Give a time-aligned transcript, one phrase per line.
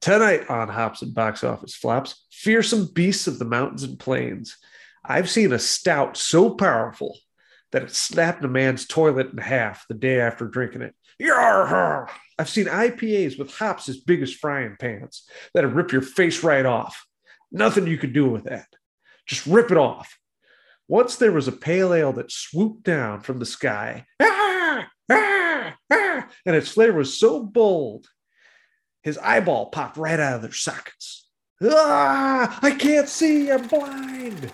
[0.00, 4.56] Tonight on Hops and Box Office Flops, fearsome beasts of the mountains and plains.
[5.04, 7.18] I've seen a stout so powerful
[7.72, 10.94] that it snapped a man's toilet in half the day after drinking it.
[11.20, 12.08] Yarr!
[12.38, 16.64] I've seen IPAs with hops as big as frying pans that'll rip your face right
[16.64, 17.04] off.
[17.52, 18.68] Nothing you could do with that.
[19.26, 20.16] Just rip it off.
[20.88, 26.28] Once there was a pale ale that swooped down from the sky, ah, ah, ah,
[26.46, 28.08] and its flavor was so bold,
[29.02, 31.26] his eyeball popped right out of their sockets.
[31.62, 34.50] Ah, I can't see, I'm blind.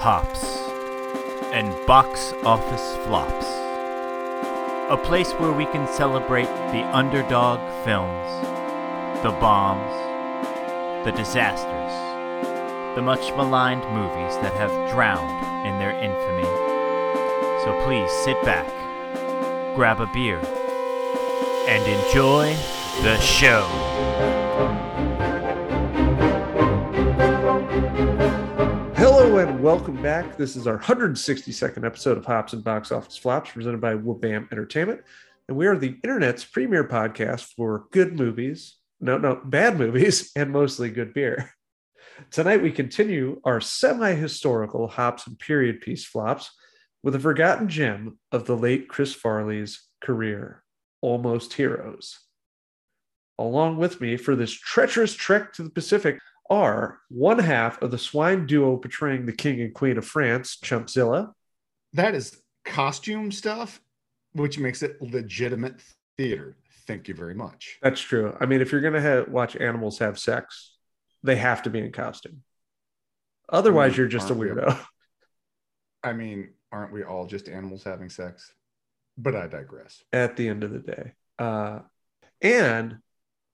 [0.00, 0.44] Hops
[1.52, 3.46] and Box Office Flops.
[4.90, 8.28] A place where we can celebrate the underdog films,
[9.22, 9.94] the bombs,
[11.04, 11.92] the disasters,
[12.94, 16.44] the much maligned movies that have drowned in their infamy.
[17.64, 18.68] So please sit back,
[19.78, 20.40] grab a beer,
[21.68, 22.52] and enjoy
[23.04, 23.62] the show.
[28.96, 30.36] Hello and welcome back.
[30.36, 35.00] This is our 162nd episode of Hops and Box Office Flops presented by Wabam Entertainment.
[35.46, 40.50] And we are the internet's premier podcast for good movies, no, no, bad movies, and
[40.50, 41.52] mostly good beer.
[42.32, 46.50] Tonight we continue our semi historical Hops and period piece flops
[47.02, 50.62] with a forgotten gem of the late Chris Farley's career,
[51.00, 52.18] Almost Heroes.
[53.38, 56.18] Along with me for this treacherous trek to the Pacific
[56.50, 61.32] are one half of the swine duo portraying the king and queen of France, Chumpzilla.
[61.92, 63.80] That is costume stuff,
[64.32, 65.80] which makes it legitimate
[66.16, 66.56] theater.
[66.86, 67.78] Thank you very much.
[67.82, 68.36] That's true.
[68.40, 70.76] I mean, if you're going to ha- watch animals have sex,
[71.22, 72.42] they have to be in costume.
[73.50, 74.78] Otherwise, mm, you're just a weirdo.
[76.02, 78.52] I mean, aren't we all just animals having sex?
[79.16, 80.02] But I digress.
[80.12, 81.12] at the end of the day.
[81.38, 81.80] Uh,
[82.40, 82.98] and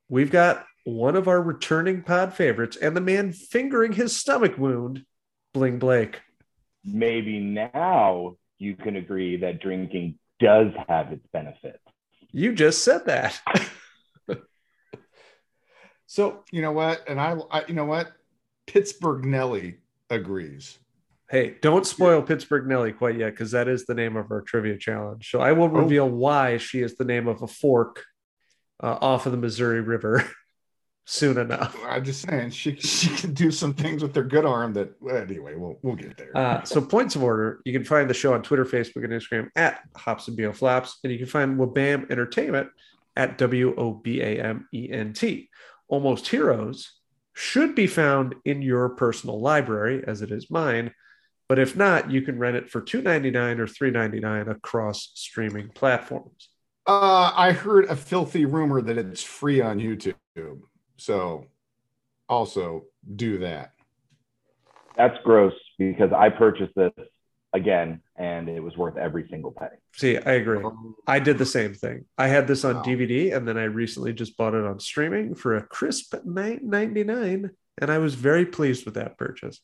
[0.08, 5.04] we've got one of our returning pod favorites and the man fingering his stomach wound,
[5.54, 6.20] Bling Blake.
[6.84, 11.78] maybe now you can agree that drinking does have its benefits.
[12.30, 13.40] You just said that.
[16.06, 17.08] so, You know what?
[17.08, 18.12] And I, I you know what?
[18.66, 19.78] Pittsburgh Nelly
[20.10, 20.78] agrees.
[21.34, 24.78] Hey, don't spoil Pittsburgh Nelly quite yet because that is the name of our trivia
[24.78, 25.28] challenge.
[25.32, 28.04] So I will reveal why she is the name of a fork
[28.80, 30.30] uh, off of the Missouri River
[31.06, 31.76] soon enough.
[31.88, 35.56] I'm just saying she she can do some things with her good arm that anyway,
[35.56, 36.30] we'll we'll get there.
[36.36, 39.48] Uh, so points of order, you can find the show on Twitter, Facebook, and Instagram
[39.56, 42.68] at Hops and Bo Flaps, and you can find Wabam Entertainment
[43.16, 45.50] at W O B A M E N T.
[45.88, 46.92] Almost Heroes
[47.32, 50.92] should be found in your personal library, as it is mine.
[51.48, 56.48] But if not, you can rent it for $2.99 or $3.99 across streaming platforms.
[56.86, 60.14] Uh, I heard a filthy rumor that it's free on YouTube.
[60.96, 61.46] So
[62.28, 62.84] also
[63.14, 63.72] do that.
[64.96, 66.92] That's gross because I purchased this
[67.52, 69.76] again and it was worth every single penny.
[69.94, 70.62] See, I agree.
[71.06, 72.04] I did the same thing.
[72.18, 72.82] I had this on Wow.
[72.82, 77.90] DVD and then I recently just bought it on streaming for a crisp $9.99 and
[77.90, 79.60] I was very pleased with that purchase.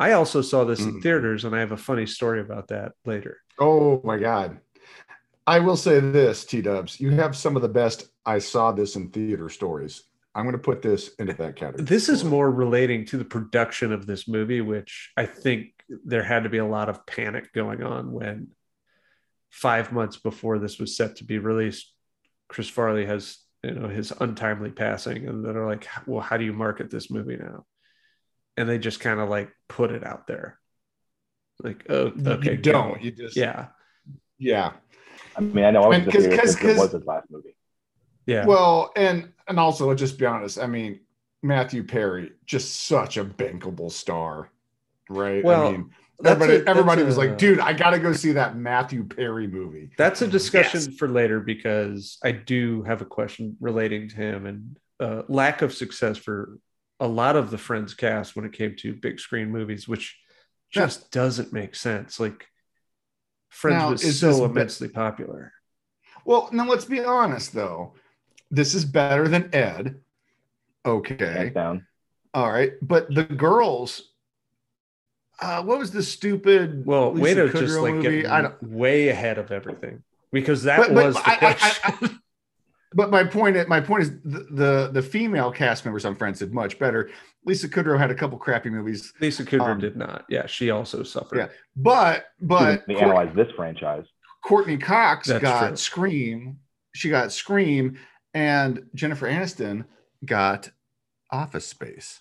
[0.00, 1.02] I also saw this in Mm.
[1.02, 3.36] theaters and I have a funny story about that later.
[3.58, 4.58] Oh my god.
[5.46, 8.96] I will say this, T Dubs, you have some of the best I saw this
[8.96, 10.04] in theater stories.
[10.34, 11.84] I'm going to put this into that category.
[11.84, 15.72] This is more relating to the production of this movie, which I think
[16.04, 18.48] there had to be a lot of panic going on when
[19.50, 21.92] five months before this was set to be released,
[22.48, 26.52] Chris Farley has you know his untimely passing, and they're like, well, how do you
[26.52, 27.66] market this movie now?
[28.56, 30.58] And they just kind of like put it out there,
[31.62, 32.94] like, oh, You okay, don't.
[32.94, 32.98] go.
[33.00, 33.68] You just yeah,
[34.38, 34.72] yeah.
[35.36, 36.92] I mean, I know I was And the 'cause- theater 'cause- because it 'cause- was
[37.00, 37.56] his last movie.
[38.26, 38.44] yeah.
[38.46, 40.58] Well, and and also let's just be honest.
[40.58, 41.00] I mean,
[41.42, 44.50] Matthew Perry, just such a bankable star,
[45.08, 45.42] right?
[45.42, 45.90] Well, I mean,
[46.24, 49.90] everybody a- everybody was a- like, dude, I gotta go see that Matthew Perry movie.
[49.96, 50.98] That's a discussion Yes.
[50.98, 55.72] for later because I do have a question relating to him and uh, lack of
[55.72, 56.58] success for
[57.00, 60.18] a lot of the Friends cast when it came to big screen movies, which
[60.74, 60.82] Yeah.
[60.84, 62.20] just doesn't make sense.
[62.20, 62.46] Like
[63.48, 65.52] Friends Now, was so this be- immensely popular.
[66.24, 67.94] Well, now let's be honest though.
[68.50, 70.00] This is better than Ed.
[70.84, 71.50] Okay.
[71.54, 71.86] Down.
[72.34, 72.72] All right.
[72.82, 74.02] But the girls,
[75.40, 78.22] uh, what was the stupid Well, way Lisa to just like movie?
[78.22, 81.34] get I don't way ahead of everything because that But- but was the I- I-
[81.34, 82.20] I- question.
[82.92, 86.40] But my point, is- my point is the, the the female cast members on Friends
[86.40, 87.10] did much better.
[87.44, 90.24] Lisa Kudrow had a couple crappy movies, Lisa Kudrow um, did not.
[90.28, 91.38] Yeah, she also suffered.
[91.38, 91.48] Yeah.
[91.76, 94.04] but but they Cour- analyze this franchise.
[94.44, 95.76] Courteney Cox That's got true.
[95.76, 96.58] Scream
[96.94, 97.98] she got Scream,
[98.34, 99.84] and Jennifer Aniston
[100.24, 100.70] got
[101.30, 102.20] Office Space.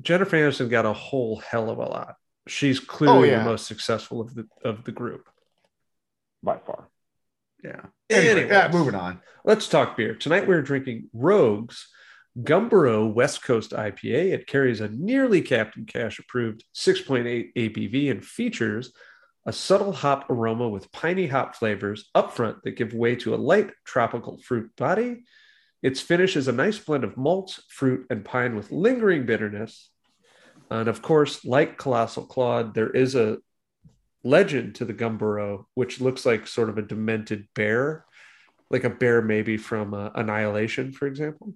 [0.00, 2.16] Jennifer Aniston got a whole hell of a lot.
[2.46, 3.38] She's clearly yeah.
[3.38, 5.28] the most successful of the of the group.
[6.42, 6.88] by far.
[7.64, 7.80] Yeah.
[8.10, 9.20] Anyway, yeah, moving on.
[9.44, 10.14] Let's talk beer.
[10.14, 11.88] Tonight we're drinking Rogues
[12.38, 14.32] Gumboro West Coast IPA.
[14.32, 18.92] It carries a nearly Captain Cash approved 6.8 ABV and features
[19.46, 23.36] a subtle hop aroma with piney hop flavors up front that give way to a
[23.36, 25.24] light tropical fruit body.
[25.82, 29.90] Its finish is a nice blend of malts, fruit, and pine with lingering bitterness.
[30.70, 33.38] And of course, like Colossal Claude, there is a
[34.24, 38.04] legend to the Gumboro, which looks like sort of a demented bear,
[38.70, 41.54] like a bear maybe from uh, Annihilation, for example.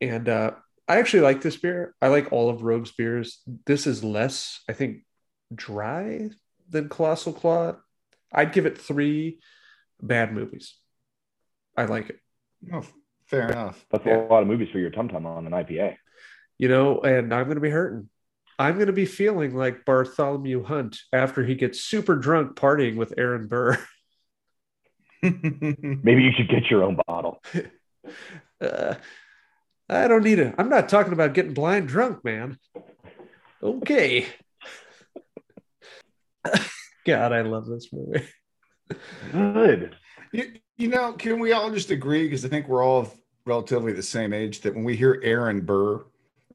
[0.00, 0.52] And uh,
[0.86, 1.94] I actually like this beer.
[2.00, 3.40] I like all of Rogue's beers.
[3.66, 4.98] This is less, I think,
[5.54, 6.30] dry
[6.68, 7.76] than Colossal Claude.
[8.32, 9.40] I'd give it three
[10.00, 10.74] bad movies.
[11.76, 12.18] I like it.
[12.72, 12.84] Oh,
[13.26, 13.84] fair enough.
[13.90, 14.18] That's Yeah.
[14.18, 15.96] a lot of movies for your tum tum on an IPA.
[16.58, 18.09] you know, and I'm going to be hurting.
[18.60, 23.14] I'm going to be feeling like Bartholomew Hunt after he gets super drunk partying with
[23.16, 23.78] Aaron Burr.
[25.22, 27.42] Maybe you should get your own bottle.
[28.62, 28.94] Uh,
[29.88, 30.54] I don't need it.
[30.58, 32.58] I'm not talking about getting blind drunk, man.
[33.62, 34.26] Okay.
[37.06, 38.26] God, I love this movie.
[39.32, 39.96] Good.
[40.32, 42.24] you, you know, can we all just agree?
[42.24, 43.10] Because I think we're all
[43.46, 46.04] relatively the same age that when we hear Aaron Burr,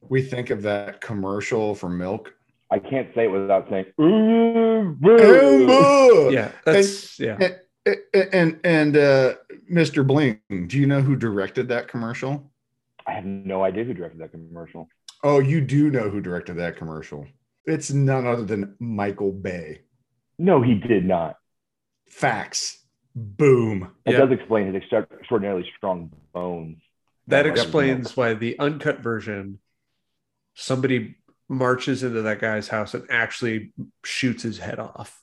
[0.08, 2.32] we think of that commercial for milk.
[2.70, 7.36] I can't say it without saying, ooh, Aaron Yeah, that's yeah.
[7.38, 9.34] And and, and uh,
[9.72, 10.04] Mr.
[10.04, 12.50] Bling, do you know who directed that commercial?
[13.06, 14.88] I have no idea who directed that commercial.
[15.22, 17.26] Oh, you do know who directed that commercial.
[17.64, 19.82] It's none other than Michael Bay.
[20.38, 21.36] No, he did not.
[22.08, 22.84] Facts.
[23.14, 23.92] Boom.
[24.04, 24.18] That Yeah.
[24.20, 26.78] does explain his extraordinarily strong bones.
[27.28, 29.58] That explains why the uncut version,
[30.56, 31.14] somebody
[31.48, 33.72] marches into that guy's house and actually
[34.04, 35.22] shoots his head off.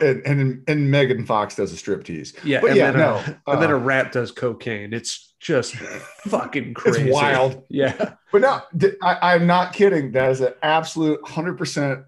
[0.00, 2.36] And and, and Megan Fox does a striptease.
[2.44, 4.92] Yeah, But and, yeah, then no, a, and then a uh, rat does cocaine.
[4.92, 7.02] It's just fucking crazy.
[7.02, 7.62] It's wild.
[7.70, 8.14] Yeah.
[8.32, 8.60] But no,
[9.02, 10.12] I, I'm not kidding.
[10.12, 12.04] That is an absolute 100%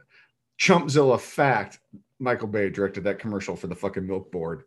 [0.60, 1.78] Chumpzilla fact.
[2.18, 4.64] Michael Bay directed that commercial for the fucking milk board.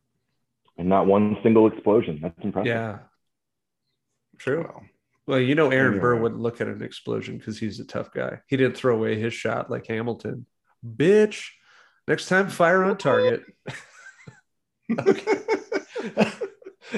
[0.77, 2.19] And not one single explosion.
[2.21, 2.67] That's impressive.
[2.67, 2.99] Yeah.
[4.37, 4.61] True.
[4.61, 4.83] Well,
[5.27, 8.39] Well, you know, Aaron Burr wouldn't look at an explosion because he's a tough guy.
[8.47, 10.45] He didn't throw away his shot like Hamilton.
[10.85, 11.49] Bitch.
[12.07, 13.43] Next time, fire on target.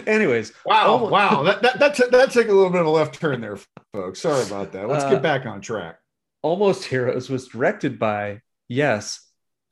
[0.08, 1.10] Anyways, wow, Oh.
[1.10, 1.44] wow.
[1.44, 3.58] That, that, that, took- that took a little bit of a left turn there,
[3.94, 4.22] folks.
[4.22, 4.88] Sorry about that.
[4.88, 6.00] Let's Uh, get back on track.
[6.42, 9.30] Almost Heroes was directed by, yes,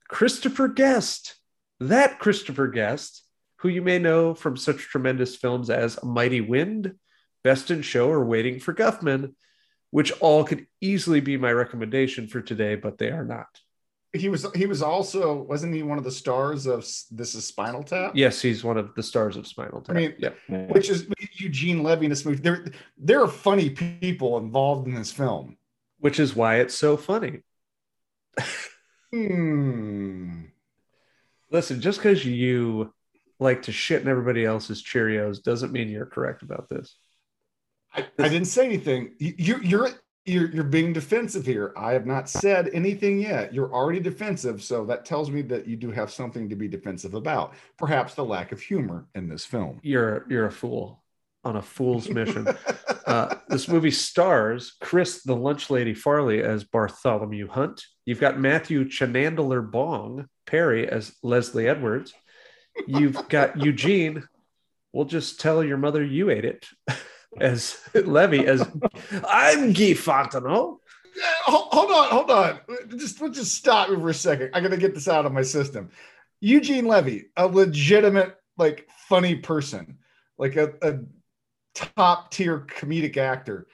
[0.08, 1.34] Christopher Guest.
[1.80, 3.24] That Christopher Guest,
[3.56, 6.94] who you may know from such tremendous films as Mighty Wind,
[7.44, 9.34] Best in Show, or Waiting for Guffman,
[9.90, 13.60] which all could easily be my recommendation for today, but they are not.
[14.14, 16.80] He was he was also wasn't he one of the stars of
[17.10, 18.12] This Is Spinal Tap?
[18.14, 19.96] Yes, he's one of the stars of Spinal Tap.
[19.96, 20.30] I mean- yeah.
[20.66, 21.06] Which is
[21.36, 22.42] Eugene Levy in this movie.
[22.42, 22.66] There,
[22.98, 25.56] there are funny people involved in this film.
[25.98, 27.40] which is why it's so funny.
[29.12, 30.42] Hmm.
[31.50, 32.92] Listen, just because you
[33.38, 36.96] like to shit in everybody else's Cheerios doesn't mean you're correct about this.
[37.94, 39.14] I, I didn't say anything.
[39.18, 39.88] You, you- you're
[40.24, 41.72] you're you're being defensive here.
[41.76, 43.52] I have not said anything yet.
[43.52, 47.14] You're already defensive, so that tells me that you do have something to be defensive
[47.14, 47.54] about.
[47.76, 49.80] Perhaps the lack of humor in this film.
[49.82, 51.02] You're you're a fool
[51.42, 52.46] on a fool's mission.
[53.04, 57.82] Uh, this movie stars Chris the Lunch Lady Farley as Bartholomew Hunt.
[58.06, 62.14] You've got Matthew Chanandler Bong Perry as Leslie Edwards.
[62.86, 64.22] You've got Eugene.
[64.92, 66.64] We'll just tell your mother you ate it
[67.40, 68.60] as Levy as
[69.28, 70.78] I'm Guy Fontenot.
[71.14, 72.60] Yeah, hold on, hold on.
[72.98, 74.50] Just let's just stop for a second.
[74.54, 75.90] I gotta get this out of my system.
[76.40, 79.98] Eugene Levy, a legitimate, like funny person,
[80.38, 81.00] like a, a
[81.74, 83.66] top tier comedic actor.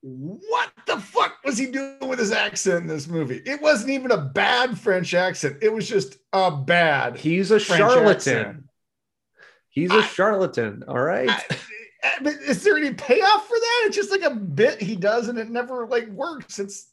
[0.00, 3.42] What the fuck was he doing with his accent in this movie?
[3.44, 5.58] It wasn't even a bad French accent.
[5.60, 7.16] It was just a bad.
[7.16, 8.08] He's a French charlatan.
[8.38, 8.64] accent.
[9.68, 10.84] He's a I- charlatan.
[10.86, 11.28] All right.
[11.28, 11.44] I-
[12.24, 13.82] is there any payoff for that?
[13.86, 16.58] It's just like a bit he does, and it never like works.
[16.58, 16.90] It's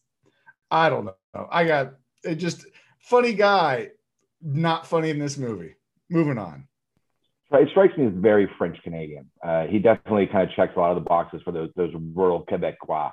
[0.72, 1.48] I don't know.
[1.52, 1.94] I got
[2.24, 2.36] it.
[2.36, 2.66] Just
[3.00, 3.90] funny guy,
[4.42, 5.76] not funny in this movie.
[6.10, 6.68] Moving on.
[7.52, 9.30] It strikes me as very French Canadian.
[9.44, 12.44] Uh, he definitely kind of checks a lot of the boxes for those those rural
[12.46, 13.12] Quebecois.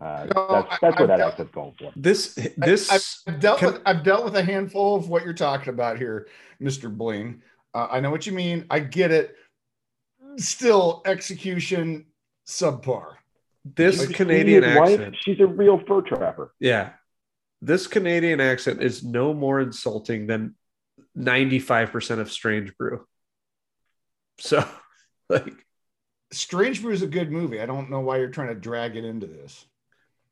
[0.00, 1.92] Uh, No, that's I- what I that don't- accent's going for.
[1.96, 5.70] This this I've dealt Can- with I've dealt with a handful of what you're talking
[5.70, 6.28] about here,
[6.60, 7.42] Mister Bling.
[7.74, 8.64] Uh, I know what you mean.
[8.70, 9.36] I get it.
[10.36, 12.06] Still execution
[12.46, 13.14] subpar.
[13.64, 15.16] This Like, Canadian his wife, accent.
[15.20, 16.52] she's a real fur trapper.
[16.60, 16.90] Yeah.
[17.62, 20.54] This Canadian accent is no more insulting than
[21.16, 23.06] 95% of Strange Brew.
[24.38, 24.64] So,
[25.28, 25.52] like,
[26.32, 27.60] Strange Brew is a good movie.
[27.60, 29.64] I don't know why you're trying to drag it into this.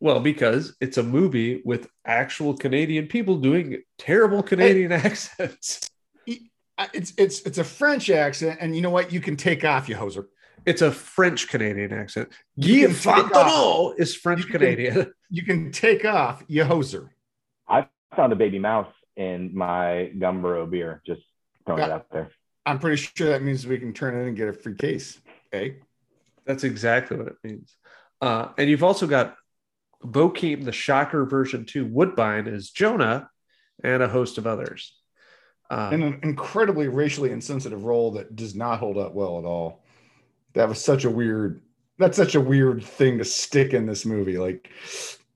[0.00, 5.88] well, because it's a movie with actual Canadian people doing terrible Canadian accents.
[6.78, 9.12] I- It's it's it's a French accent, and you know what?
[9.12, 10.26] You can take off, you hoser.
[10.66, 12.30] It's a French Canadian accent.
[12.56, 15.12] You Guy Fontenot is French Canadian.
[15.30, 17.08] You can take off, you hoser.
[17.68, 21.02] I found a baby mouse in my Gumboro beer.
[21.04, 21.22] Just
[21.66, 22.30] throwing it out there.
[22.64, 25.20] I'm pretty sure that means we can turn in and get a free case.
[25.52, 25.78] Okay.
[26.46, 27.74] That's exactly what it means.
[28.20, 29.34] Uh, and you've also got
[30.04, 33.28] Bokeem, the Shocker version 2, Woodbine is Jonah,
[33.82, 34.94] and a host of others.
[35.70, 39.82] Uh, in an incredibly racially insensitive role that does not hold up well at all.
[40.52, 41.62] That was such a weird.
[41.98, 44.36] That's such a weird thing to stick in this movie.
[44.36, 44.70] Like,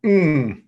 [0.05, 0.63] mm,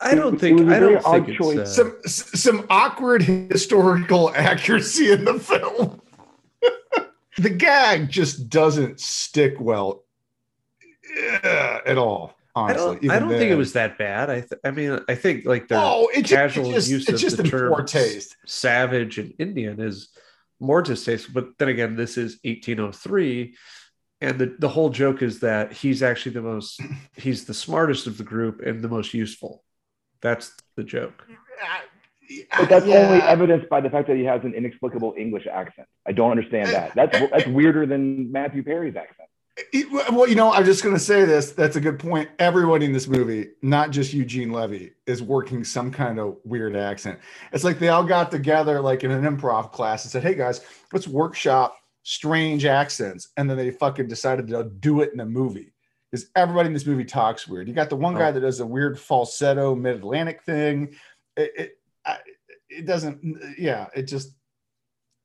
[0.00, 3.22] I don't think was a I very don't odd think it's, uh, some some awkward
[3.22, 6.02] historical accuracy in the film.
[7.38, 10.04] the gag just doesn't stick well
[11.16, 12.35] eh, at all.
[12.56, 13.10] I don't.
[13.10, 14.30] I don't think it was that bad.
[14.30, 14.40] I.
[14.40, 17.12] Th- I mean, I think like the Oh, it just, casual it just, use it's
[17.12, 18.36] of just the in term poor taste.
[18.46, 20.08] savage and Indian is
[20.58, 21.34] more distasteful.
[21.34, 23.54] But then again, this is 1803,
[24.22, 26.80] and the the whole joke is that he's actually the most.
[27.16, 29.62] He's the smartest of the group and the most useful.
[30.22, 31.26] That's the joke.
[31.28, 31.78] Uh,
[32.58, 32.96] but that's Yeah.
[33.06, 35.86] only evidenced by the fact that he has an inexplicable English accent.
[36.06, 36.94] I don't understand that.
[36.94, 39.25] That's that's weirder than Matthew Perry's accent.
[40.12, 41.52] Well, you know, I'm just going to say this.
[41.52, 42.28] That's a good point.
[42.38, 47.18] Everybody in this movie, not just Eugene Levy, is working some kind of weird accent.
[47.52, 50.60] It's like they all got together, like in an improv class, and said, "Hey guys,
[50.92, 55.72] let's workshop strange accents," and then they fucking decided to do it in a movie.
[56.10, 57.66] Because everybody in this movie talks weird.
[57.66, 58.32] You got the one guy Oh.
[58.32, 60.94] that does a weird falsetto mid-Atlantic thing.
[61.36, 61.78] It it,
[62.68, 63.56] it doesn't.
[63.58, 64.32] Yeah, it just.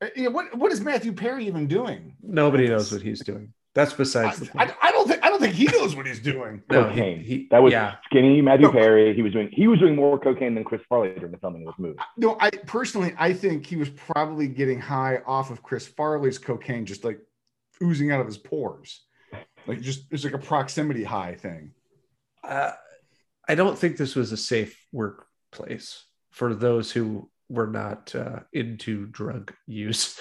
[0.02, 2.16] Eh, yeah, what what is Matthew Perry even doing?
[2.24, 3.54] Nobody knows what he's doing.
[3.74, 4.78] That's besides the I, point.
[4.82, 6.62] I, I don't think I don't think he knows what he's doing.
[6.70, 7.24] no, he, Cocaine.
[7.24, 7.96] he, That was yeah.
[8.06, 8.72] skinny Matthew No.
[8.74, 9.14] Perry.
[9.16, 11.74] He was doing he was doing more cocaine than Chris Farley during the filming of
[11.74, 12.00] this movie.
[12.18, 16.86] No, I personally I think he was probably getting high off of Chris Farley's cocaine,
[16.86, 17.20] just like
[17.82, 19.02] oozing out of his pores.
[19.68, 21.72] Like just it's like a proximity high thing.
[22.44, 22.72] Uh,
[23.48, 29.06] I don't think this was a safe workplace for those who were not uh, into
[29.08, 30.20] drug use.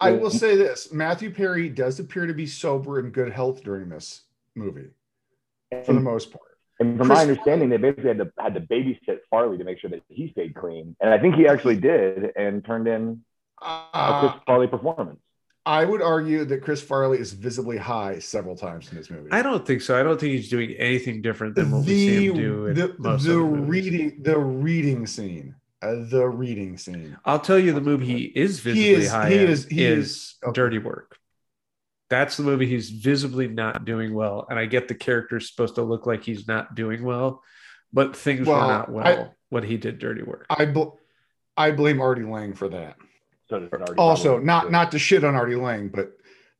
[0.00, 3.88] I will say this: Matthew Perry does appear to be sober and good health during
[3.88, 4.22] this
[4.54, 4.88] movie,
[5.84, 6.44] for the most part.
[6.80, 9.78] and from Chris my understanding, they basically had to had to babysit Farley to make
[9.78, 10.96] sure that he stayed clean.
[11.00, 13.20] And I think he actually did and turned in
[13.62, 15.20] a Uh, Chris Farley performance.
[15.66, 19.28] I would argue that Chris Farley is visibly high several times in this movie.
[19.30, 20.00] I don't think so.
[20.00, 22.94] I don't think he's doing anything different than what we see him do in the,
[22.98, 23.68] most the other movies.
[23.68, 27.16] reading the reading scene, the reading scene.
[27.24, 29.84] I'll tell you the movie he is visibly He is- high he in is- he
[29.84, 30.52] is is- okay.
[30.52, 31.16] Dirty Work.
[32.10, 34.46] That's the movie he's visibly not doing well.
[34.50, 37.42] And I get the character's supposed to look like he's not doing well,
[37.92, 40.46] but things Well, were not well I- when he did Dirty Work.
[40.50, 40.90] I bl-
[41.56, 42.96] I blame Artie Lange for that.
[43.48, 43.68] So
[43.98, 44.44] Also, probably.
[44.46, 46.12] not not to shit on Artie Lange, but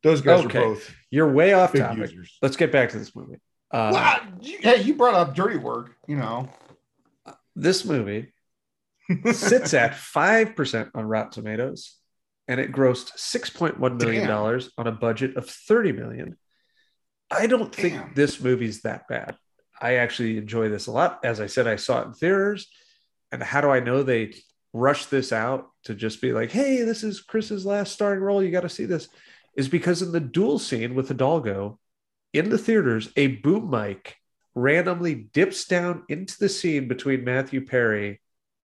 [0.02, 0.58] those guys Okay.
[0.58, 1.98] are both You're way off topic.
[2.10, 2.36] users.
[2.42, 3.36] Let's get back to this movie.
[3.70, 5.94] Uh, well, you- hey, you brought up dirty work.
[6.08, 6.48] You know,
[7.56, 8.32] This movie
[9.32, 11.96] sits at 5% on Rotten Tomatoes
[12.48, 14.60] and it grossed $6.1 million Damn.
[14.76, 16.36] on a budget of 30 million.
[17.30, 19.36] I don't think this movie's that bad.
[19.80, 21.20] I actually enjoy this a lot.
[21.24, 22.68] As I said, I saw it in theaters.
[23.32, 24.34] And how do I know they
[24.72, 28.42] rushed this out to just be like, hey, this is Chris's last starring role.
[28.42, 29.08] You got to see this?
[29.56, 31.78] Is because in the duel scene with Hidalgo
[32.32, 34.16] in the theaters, a boom mic
[34.54, 38.20] randomly dips down into the scene between Matthew Perry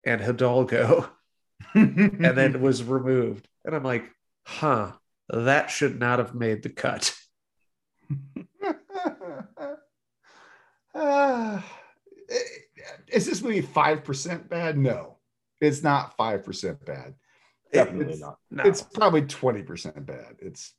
[0.05, 1.09] and Hidalgo
[1.73, 3.47] and then was removed.
[3.65, 4.05] And I'm like,
[4.45, 4.91] huh,
[5.29, 7.13] that should not have made the cut.
[10.93, 11.61] Uh,
[13.07, 14.77] is this movie five percent bad?
[14.77, 15.17] No,
[15.61, 17.15] it's not five percent bad.
[17.71, 18.37] Definitely It's- not.
[18.51, 18.63] No.
[18.63, 20.35] It's probably twenty percent bad.
[20.39, 20.73] It's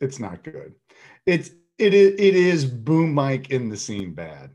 [0.00, 0.74] it's not good.
[1.26, 4.50] It's it is it is boom mic in the scene bad.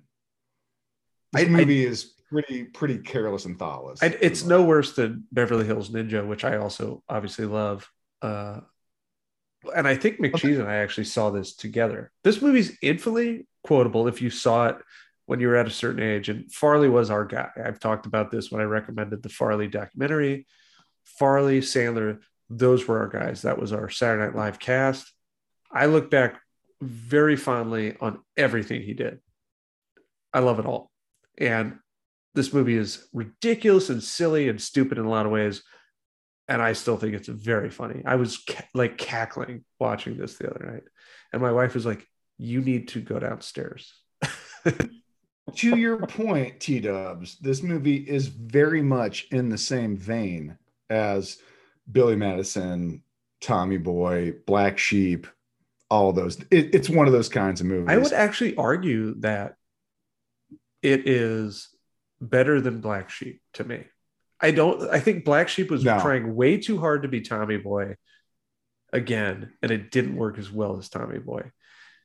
[1.33, 4.01] This I- I- movie is pretty pretty careless and thoughtless.
[4.01, 7.89] I, it's no worse than Beverly Hills Ninja, which I also obviously love.
[8.21, 8.61] Uh,
[9.75, 12.11] and I think McCheese and I actually saw this together.
[12.23, 14.77] This movie's infinitely quotable if you saw it
[15.25, 16.29] when you were at a certain age.
[16.29, 17.49] And Farley was our guy.
[17.63, 20.45] I've talked about this when I recommended the Farley documentary.
[21.03, 22.19] Farley, Sandler,
[22.49, 23.41] those were our guys.
[23.41, 25.11] That was our Saturday Night Live cast.
[25.71, 26.39] I look back
[26.81, 29.19] very fondly on everything he did.
[30.33, 30.91] I love it all.
[31.37, 31.79] And
[32.37, 35.63] this movie is ridiculous and silly and stupid in a lot of ways.
[36.47, 38.03] And I still think it's very funny.
[38.05, 40.83] I was ca- like cackling watching this the other night.
[41.33, 43.91] And my wife was like, You need to go downstairs.
[45.55, 50.57] to your point, T Dubs, this movie is very much in the same vein
[50.89, 51.39] as
[51.91, 53.03] Billy Madison,
[53.41, 55.27] Tommy Boy, Black Sheep,
[55.89, 56.39] all those.
[56.51, 57.89] It, it's one of those kinds of movies.
[57.89, 59.55] I would actually argue that
[60.81, 61.69] it is
[62.21, 63.83] better than Black Sheep to me.
[64.39, 64.89] I don't.
[64.89, 65.99] I think Black Sheep was No.
[65.99, 67.95] trying way too hard to be Tommy Boy
[68.93, 71.51] again, and it didn't work as well as Tommy Boy.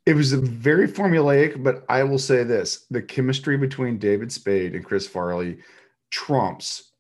[0.07, 4.75] It was a very formulaic, but I will say this: the chemistry between David Spade
[4.75, 5.59] and Chris Farley
[6.11, 6.93] trumps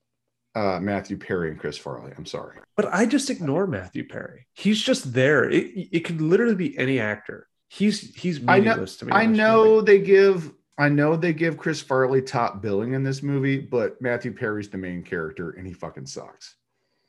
[0.54, 2.12] uh, Matthew Perry and Chris Farley.
[2.16, 2.58] I'm sorry.
[2.76, 4.46] But I just ignore Matthew Perry.
[4.54, 5.48] He's just there.
[5.50, 7.48] It, it could literally be any actor.
[7.68, 9.12] He's he's I know- meaningless to me.
[9.12, 9.86] I know movie.
[9.86, 14.32] they give I know they give Chris Farley top billing in this movie, but Matthew
[14.32, 16.56] Perry's the main character and he fucking sucks.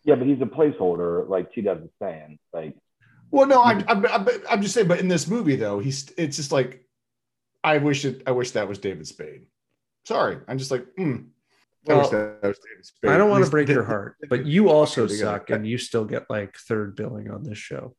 [0.03, 2.39] Yeah, but he's a placeholder, like T Dubs is saying.
[2.51, 2.75] Like,
[3.31, 6.35] Well, no, I'm, I'm I'm I'm just saying, but in this movie though, he's it's
[6.35, 6.85] just like
[7.63, 9.47] I wish it I wish that was David Spade.
[10.05, 11.27] Sorry, I'm just like, mm,
[11.87, 12.59] I Well, that was
[13.05, 16.29] I don't want to break your heart, but you also suck, and you still get
[16.29, 17.95] like third billing on this show.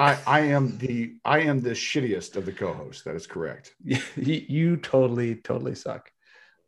[0.00, 3.02] I I am the I am the shittiest of the co-hosts.
[3.02, 3.74] That is correct.
[3.84, 6.10] you, you totally totally suck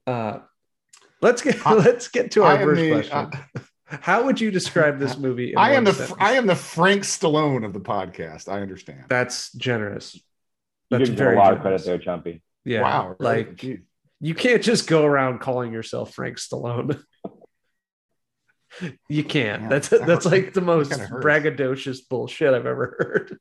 [0.06, 0.38] uh
[1.20, 3.30] let's get I- let's get to our am first the question
[3.84, 6.18] how would you describe this movie in I am the sentence?
[6.18, 8.48] I am the Frank Stallone of the podcast.
[8.48, 9.04] I understand.
[9.08, 10.20] that's generous you
[10.90, 12.42] that's give very a lot of credit there, Chumpy.
[12.64, 13.36] yeah wow, really?
[13.44, 13.78] like Gee.
[14.20, 17.02] you can't just go around calling yourself frank stallone
[19.08, 23.38] you can't Yeah, that's that that's like the most braggadocious bullshit i've ever heard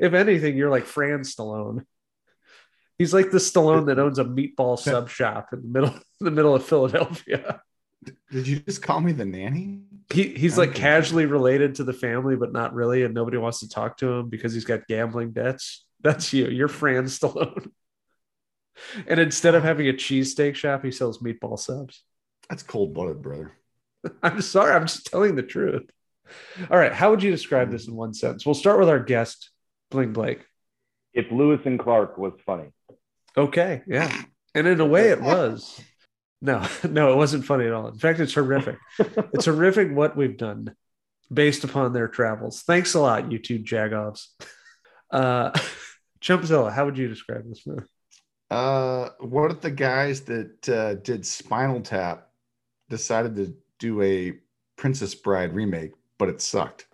[0.00, 1.84] if anything you're like fran stallone
[2.98, 6.30] he's like the stallone that owns a meatball sub shop in the middle in the
[6.30, 7.60] middle of philadelphia
[8.30, 9.80] Did you just call me the nanny?
[10.10, 13.68] he he's like casually related to the family, but not really, and nobody wants to
[13.68, 15.84] talk to him because he's got gambling debts.
[16.00, 16.46] That's you.
[16.46, 17.70] You're Fran Stallone.
[19.06, 22.04] and instead of having a cheesesteak shop, he sells meatball subs.
[22.48, 23.52] That's cold blooded, brother.
[24.22, 25.90] I'm sorry, I'm just telling the truth.
[26.70, 28.44] All right, how would you describe this in one sentence?
[28.44, 29.50] We'll start with our guest,
[29.90, 30.44] Bling Blake.
[31.14, 32.70] If Lewis and Clark was funny,
[33.36, 34.22] Okay, yeah,
[34.54, 35.80] and in a way, it was.
[36.40, 37.88] No, no, it wasn't funny at all.
[37.88, 38.78] In fact, it's horrific.
[38.98, 40.74] it's horrific what we've done
[41.32, 42.62] based upon their travels.
[42.62, 44.26] Thanks a lot, YouTube two jagoffs.
[45.10, 45.50] Uh,
[46.20, 47.82] Chumpzilla, how would you describe this movie?
[48.50, 52.28] Uh, what if the guys that uh, did Spinal Tap
[52.88, 54.34] decided to do a
[54.76, 56.86] Princess Bride remake, but it sucked?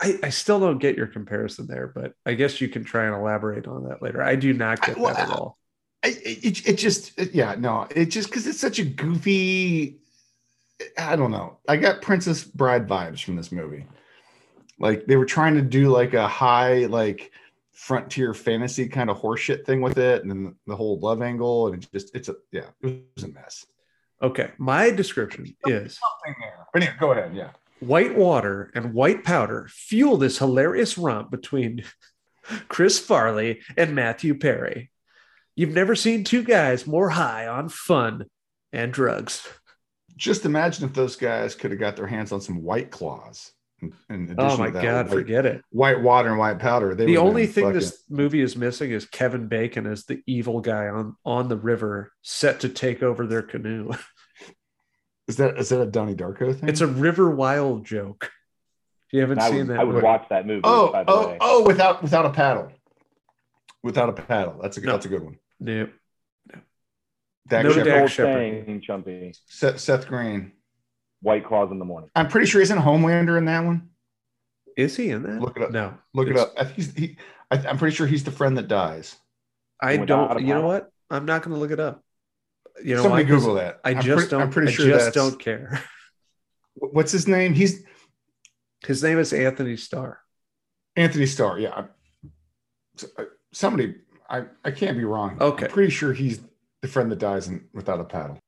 [0.00, 3.14] I, I still don't get your comparison there, but I guess you can try and
[3.14, 4.22] elaborate on that later.
[4.22, 5.58] I do not get I- well, that at all.
[6.04, 9.98] I, it, it just, it- yeah, no, it just because it's such a goofy.
[10.98, 11.58] I don't know.
[11.68, 13.86] I got Princess Bride vibes from this movie.
[14.78, 17.30] Like they were trying to do like a high, like
[17.72, 21.82] frontier fantasy kind of horseshit thing with it, and then the whole love angle, and
[21.82, 23.64] it just, it's a, yeah, it was a mess.
[24.24, 26.66] Okay, my description is Something there.
[26.72, 27.34] But anyway, go ahead.
[27.34, 27.50] Yeah.
[27.80, 31.84] white water and white powder fuel this hilarious romp between
[32.68, 34.90] Chris Farley and Matthew Perry.
[35.56, 38.24] You've never seen two guys more high on fun
[38.72, 39.46] and drugs.
[40.16, 43.50] Just imagine if those guys could have got their hands on some white claws.
[43.82, 45.62] In, in oh addition Oh my to that God, white, forget it.
[45.70, 46.94] white water and white powder.
[46.94, 50.60] They the only thing fucking- this movie is missing is Kevin Bacon as the evil
[50.60, 53.90] guy on, on the river set to take over their canoe.
[55.28, 56.68] is that is that a Donnie Darko thing?
[56.68, 58.30] It's a River Wild joke.
[59.08, 60.60] If you haven't I seen would, that, I would movie- watch that movie.
[60.64, 61.38] oh by the oh way.
[61.40, 62.70] oh without without a paddle.
[63.82, 64.58] Without a paddle.
[64.62, 64.92] That's a No.
[64.92, 65.38] that's a good one.
[65.60, 65.90] Nope.
[67.46, 67.84] Dax No Shepard.
[67.86, 68.34] Dax Old Shepard.
[68.66, 69.38] saying, Chumpy.
[69.46, 70.52] Seth, Seth Green.
[71.20, 72.10] White claws in the morning.
[72.14, 73.90] I'm pretty sure he's in Homelander in that one.
[74.76, 75.40] Is he in that?
[75.40, 75.70] Look it up.
[75.70, 75.94] No.
[76.14, 76.54] Look it It's- up.
[76.58, 77.16] I think he's, he,
[77.50, 79.16] I, I'm pretty sure he's the friend that dies.
[79.80, 80.36] I Without don't.
[80.38, 80.68] a You know paddle.
[80.68, 80.90] what?
[81.10, 82.02] I'm not going to look it up.
[82.82, 83.80] You know Somebody Google that.
[83.84, 84.42] I just pretty- don't.
[84.42, 85.82] I'm pretty sure I just don't care.
[86.74, 87.54] What's his name?
[87.54, 87.84] He's
[88.86, 90.20] His name is Antony Starr.
[90.96, 91.58] Antony Starr.
[91.58, 91.84] Yeah.
[93.18, 93.96] Uh, Somebody.
[94.28, 95.36] I I can't be wrong.
[95.40, 95.66] Okay.
[95.66, 96.40] I'm pretty sure he's
[96.82, 98.38] the friend that dies in, without a paddle.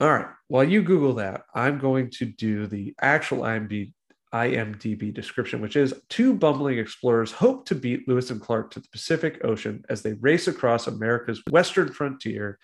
[0.00, 0.26] All right.
[0.48, 3.92] While you Google that, I'm going to do the actual IMDb,
[4.32, 8.88] IMDb description, which is two bumbling explorers hope to beat Lewis and Clark to the
[8.92, 12.58] Pacific Ocean as they race across America's western frontier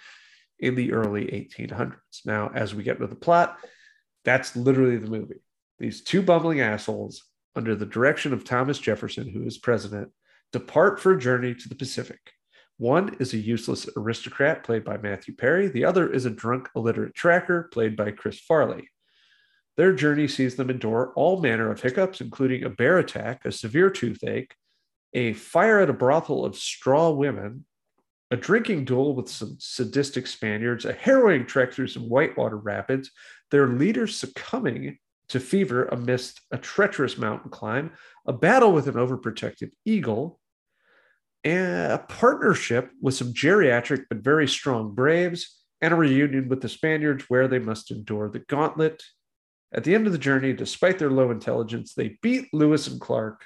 [0.62, 2.24] in the early 1800s.
[2.24, 3.58] Now, as we get into the plot,
[4.24, 5.42] that's literally the movie.
[5.78, 10.10] These two bumbling assholes under the direction of Thomas Jefferson, who is president,
[10.52, 12.20] depart for a journey to the Pacific.
[12.78, 15.68] One is a useless aristocrat, played by Matthew Perry.
[15.68, 18.88] The other is a drunk, illiterate tracker, played by Chris Farley.
[19.76, 23.90] Their journey sees them endure all manner of hiccups, including a bear attack, a severe
[23.90, 24.54] toothache,
[25.14, 27.64] a fire at a brothel of straw women,
[28.32, 33.10] a drinking duel with some sadistic Spaniards, a harrowing trek through some whitewater rapids,
[33.50, 34.96] their leaders succumbing
[35.28, 37.92] to fever amidst a treacherous mountain climb,
[38.26, 40.40] a battle with an overprotective eagle,
[41.44, 46.70] and a partnership with some geriatric but very strong braves, and a reunion with the
[46.70, 49.02] Spaniards where they must endure the gauntlet.
[49.74, 53.44] At the end of the journey, despite their low intelligence, they beat Lewis and Clark,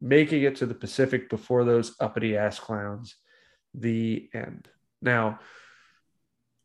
[0.00, 3.16] making it to the Pacific before those uppity ass clowns.
[3.74, 4.68] The end.
[5.00, 5.40] Now,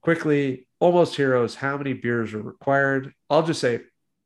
[0.01, 3.13] quickly, almost heroes, how many beers are required?
[3.29, 3.81] I'll just say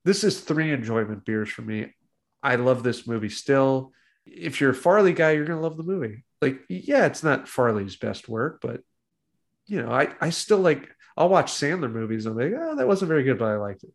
[0.06, 1.94] this is three enjoyment beers for me.
[2.42, 3.92] I love this movie still.
[4.26, 6.24] If you're a Farley guy, you're going to love the movie.
[6.42, 8.82] Like, yeah, it's not Farley's best work, but
[9.66, 10.88] you know, I, I still like,
[11.18, 13.84] I'll watch Sandler movies and I'm like, oh, that wasn't very good, but I liked
[13.84, 13.94] it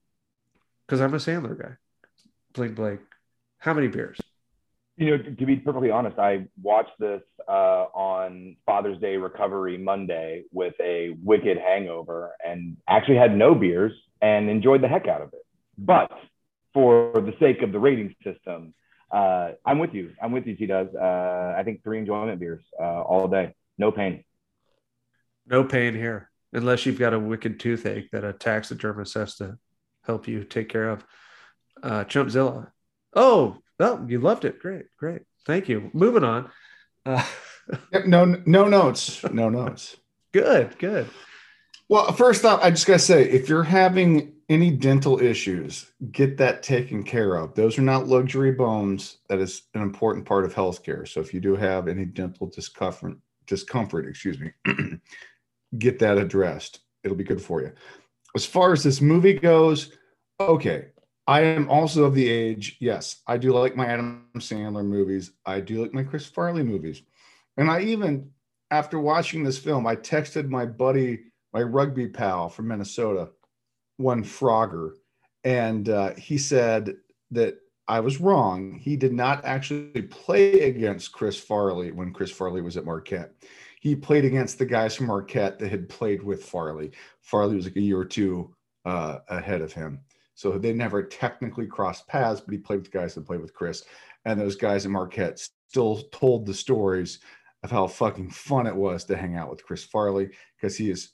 [0.87, 1.77] because I'm a Sandler guy.
[2.53, 3.01] Blink blink.
[3.59, 4.21] How many beers?
[4.97, 10.45] You know, to be perfectly honest, I watched this uh, on Father's Day recovery Monday
[10.53, 15.33] with a wicked hangover and actually had no beers and enjoyed the heck out of
[15.33, 15.45] it.
[15.79, 16.11] But
[16.75, 18.75] for the sake of the rating system,
[19.11, 20.13] uh, I'm with you.
[20.23, 20.89] I'm with you, T does.
[20.95, 23.55] Uh, I think three enjoyment beers uh, all day.
[23.79, 24.25] No pain.
[25.47, 29.59] No pain here, unless you've got a wicked toothache that a taxidermist has to
[30.05, 31.05] help you take care of.
[31.83, 32.71] Uh, Chumpzilla.
[33.15, 34.59] Oh, oh, you loved it.
[34.59, 35.23] Great, great.
[35.47, 35.91] Thank you.
[35.93, 36.51] Moving on.
[37.05, 37.25] Uh,
[38.07, 39.23] no, no notes.
[39.33, 39.97] No notes.
[40.33, 41.09] good, good.
[41.89, 46.63] Well, first off, I just gotta say, if you're having any dental issues, get that
[46.63, 47.55] taken care of.
[47.55, 49.19] Those are not luxury bones.
[49.29, 51.07] That is an important part of healthcare.
[51.07, 54.53] So if you do have any dental discomfort, discomfort, excuse me,
[55.79, 56.81] get that addressed.
[57.05, 57.73] It'll be good for you.
[58.35, 59.93] As far as this movie goes,
[60.41, 60.87] okay.
[61.27, 65.33] I am also of the age, yes, I do like my Adam Sandler movies.
[65.47, 67.03] I do like my Chris Farley movies.
[67.57, 68.31] And I even,
[68.71, 71.21] after watching this film, I texted my buddy,
[71.53, 73.31] my rugby pal from Minnesota,
[73.99, 74.93] one Frogger,
[75.45, 76.97] and uh, he said
[77.31, 77.57] that
[77.89, 78.79] I was wrong.
[78.81, 83.33] He did not actually play against Chris Farley when Chris Farley was at Marquette.
[83.81, 86.93] He played against the guys from Marquette that had played with Farley.
[87.21, 88.55] Farley was like a year or two
[88.85, 90.01] uh, ahead of him.
[90.43, 93.85] So they never technically crossed paths, but he played with guys that played with Chris.
[94.25, 97.21] And those guys at Marquette still told the stories
[97.63, 101.13] of how fucking fun it was to hang out with Chris Farley because he is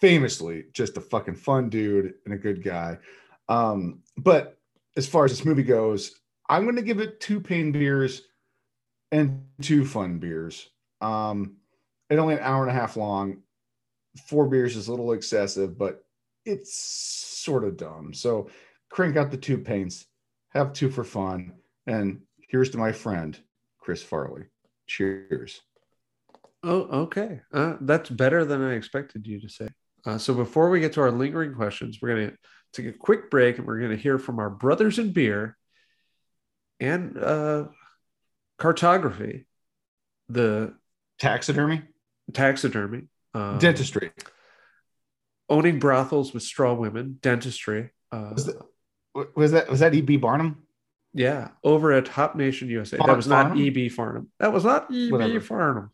[0.00, 2.96] famously just a fucking fun dude and a good guy.
[3.48, 4.56] Um, but
[4.96, 8.22] as far as this movie goes, I'm going to give it two pain beers
[9.10, 10.70] and two fun beers.
[11.00, 11.56] Um,
[12.08, 13.38] it's only an hour and a half long.
[14.28, 16.05] Four beers is a little excessive, but
[16.46, 18.14] it's sort of dumb.
[18.14, 18.48] So
[18.88, 20.06] crank out the two paints,
[20.50, 21.52] have two for fun,
[21.86, 23.38] and here's to my friend
[23.78, 24.44] Chris Farley.
[24.86, 25.60] Cheers.
[26.62, 27.40] Oh, okay.
[27.52, 29.68] Uh, that's better than I expected you to say.
[30.04, 32.36] Uh, so before we get to our lingering questions, we're going to
[32.72, 35.56] take a quick break and we're going to hear from our brothers in beer
[36.80, 37.64] and uh,
[38.58, 39.46] cartography,
[40.28, 40.74] the
[41.18, 41.82] Taxidermy,
[42.32, 43.04] taxidermy,
[43.34, 44.10] um, dentistry.
[45.48, 47.90] Owning brothels with straw women, dentistry.
[48.12, 48.56] Uh, Was that,
[49.34, 50.16] was that was that E.B.
[50.18, 50.62] Barnum?
[51.14, 52.98] yeah, over at Hop Nation USA.
[52.98, 53.88] Farm- that was not E.B.
[53.88, 54.28] Farnham.
[54.38, 55.12] That was not E.B.
[55.12, 55.40] Whatever.
[55.40, 55.90] Farnham.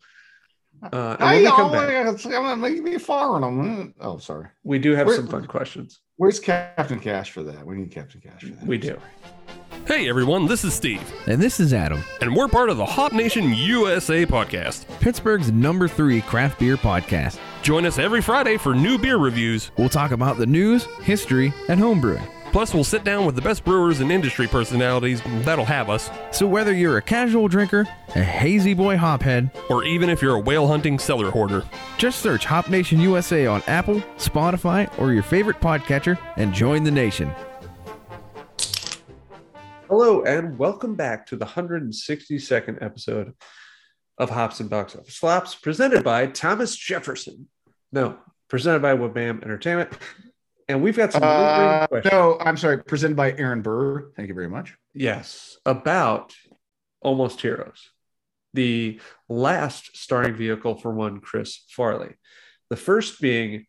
[0.81, 3.93] Uh, and I when we come know, back, it's gonna make me Farnham.
[4.01, 4.49] Oh, sorry.
[4.63, 5.99] we do have Where- some fun questions.
[6.17, 7.65] Where's Captain Cash for that?
[7.65, 8.65] We need Captain Cash for that.
[8.67, 8.99] We do.
[9.87, 13.11] Hey everyone, this is Steve, And this is Adam, and we're part of the Hop
[13.13, 14.85] Nation USA podcast.
[14.99, 17.39] Pittsburgh's number three craft beer podcast.
[17.63, 19.71] Join us every Friday for new beer reviews.
[19.77, 22.29] We'll talk about the news, history, and homebrewing.
[22.51, 26.45] Plus, we'll sit down with the best brewers and industry personalities that'll have us, So
[26.45, 30.67] whether you're a casual drinker, a hazy boy hophead, or even if you're a whale
[30.67, 31.63] hunting cellar hoarder.
[31.97, 36.91] just search Hop Nation USA on Apple, Spotify, or your favorite podcatcher and join the
[36.91, 37.31] nation.
[39.87, 43.33] Hello, and welcome back to the 162nd episode
[44.17, 47.47] of Hops and Box Office Flops, presented by Thomas Jefferson.
[47.93, 48.17] No,
[48.49, 49.93] presented by Wabam Entertainment.
[50.67, 52.11] And we've got some Uh, questions.
[52.11, 52.83] no, I'm sorry.
[52.83, 54.09] Presented by Aaron Burr.
[54.15, 54.75] Thank you very much.
[54.93, 56.33] Yes, about
[57.01, 57.91] Almost Heroes,
[58.53, 62.15] the last starring vehicle for one Chris Farley.
[62.69, 63.67] The first being,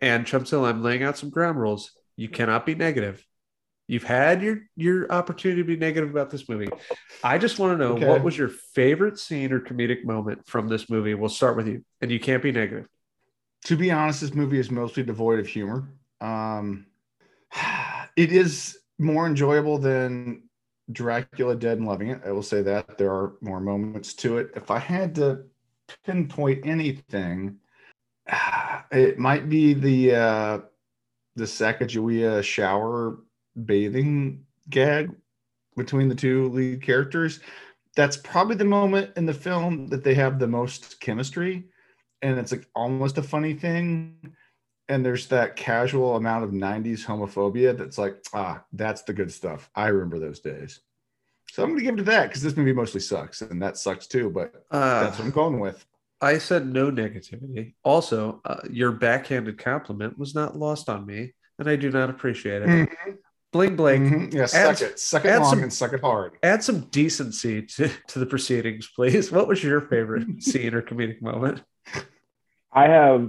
[0.00, 1.92] and Chumpsill, I'm laying out some ground rules.
[2.16, 3.24] You cannot be negative.
[3.86, 6.68] You've had your your opportunity to be negative about this movie.
[7.22, 8.06] I just want to know Okay.
[8.08, 11.14] what was your favorite scene or comedic moment from this movie.
[11.14, 12.88] We'll start with you, and you can't be negative.
[13.64, 15.88] To be honest, this movie is mostly devoid of humor.
[16.20, 16.86] Um,
[18.16, 20.44] it is more enjoyable than
[20.90, 22.20] Dracula Dead and Loving It.
[22.26, 24.50] I will say that there are more moments to it.
[24.56, 25.44] If I had to
[26.04, 27.56] pinpoint anything,
[28.90, 30.58] it might be the uh,
[31.36, 33.18] the Sacagawea shower
[33.64, 35.10] bathing gag
[35.76, 37.40] between the two lead characters.
[37.94, 41.64] That's probably the moment in the film that they have the most chemistry
[42.22, 44.16] and it's like almost a funny thing
[44.88, 49.70] and there's that casual amount of 90s homophobia that's like ah that's the good stuff
[49.74, 50.80] i remember those days
[51.50, 54.06] so i'm gonna give it to that because this movie mostly sucks and that sucks
[54.06, 55.84] too but Uh, that's what i'm going with
[56.24, 57.74] I said no negativity.
[57.82, 62.62] Also, uh, your backhanded compliment was not lost on me, and I do not appreciate
[62.62, 62.88] it.
[63.52, 64.32] Bling Blake, Mhm.
[64.32, 67.62] yeah suck add- it suck it long some- and suck it hard add some decency
[67.62, 69.32] to, to the proceedings, please.
[69.32, 71.64] What was your favorite scene or comedic moment?
[72.72, 73.28] I have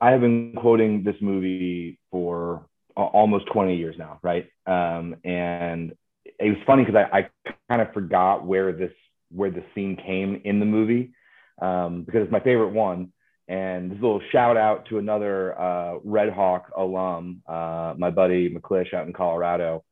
[0.00, 2.66] I have been quoting this movie for
[2.96, 4.48] almost 20 years now, right?
[4.66, 5.92] Um, and
[6.24, 8.92] it was funny because I, I kind of forgot where this
[9.30, 11.12] where the scene came in the movie
[11.60, 13.12] um, because it's my favorite one.
[13.46, 18.92] And this little shout out to another uh, Red Hawk alum, uh, my buddy McClish
[18.92, 19.84] out in Colorado.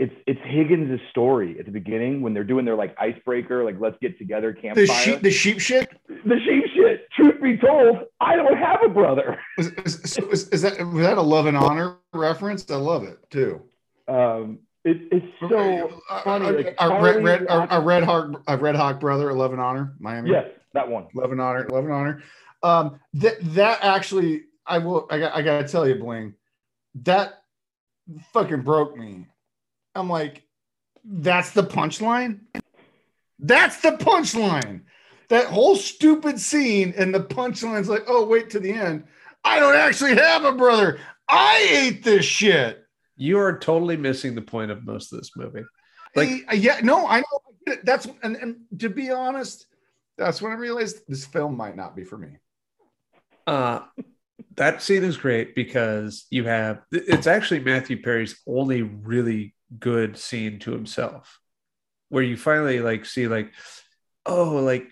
[0.00, 3.98] It's it's Higgins' story at the beginning when they're doing their like icebreaker, like let's
[4.00, 4.86] get together campfire.
[4.86, 7.06] the sheep the sheep shit the sheep shit.
[7.12, 9.38] Truth be told, I don't have a brother.
[9.58, 13.18] is, is, is, is that was that a love and honor reference i love it
[13.30, 13.60] too
[14.08, 16.46] Um, it, it's so funny.
[16.46, 19.52] a, like, a red, red, a, a red hawk a red hawk brother a love
[19.52, 21.08] and honor miami yes, that one.
[21.14, 22.22] love and honor love and honor
[22.62, 26.32] um that that actually i will i got i gotta tell you bling
[26.94, 27.42] that
[28.32, 29.26] fucking broke me
[29.94, 30.44] i'm like
[31.04, 32.40] that's the punchline?
[33.38, 34.82] That's the punchline.
[35.28, 39.04] That whole stupid scene and the punchline's like oh wait to the end.
[39.44, 40.98] I don't actually have a brother.
[41.28, 42.84] I ate this shit.
[43.16, 45.64] You are totally missing the point of most of this movie.
[46.16, 47.24] Like- yeah no i know.
[47.32, 47.84] I get it.
[47.84, 49.66] that's and, and to be honest
[50.18, 52.30] that's when i realized this film might not be for me.
[53.46, 53.80] Uh,
[54.56, 60.58] that scene is great because you have it's actually Matthew Perry's only really good scene
[60.60, 61.40] to himself,
[62.08, 63.52] where you finally like see like,
[64.26, 64.88] oh, like,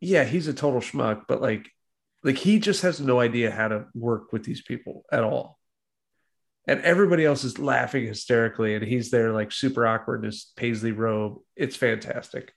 [0.00, 1.68] yeah, he's a total schmuck, but like,
[2.24, 5.58] like he just has no idea how to work with these people at all.
[6.66, 10.92] And everybody else is laughing hysterically, and he's there like super awkward in his paisley
[10.92, 11.38] robe.
[11.56, 12.52] It's fantastic.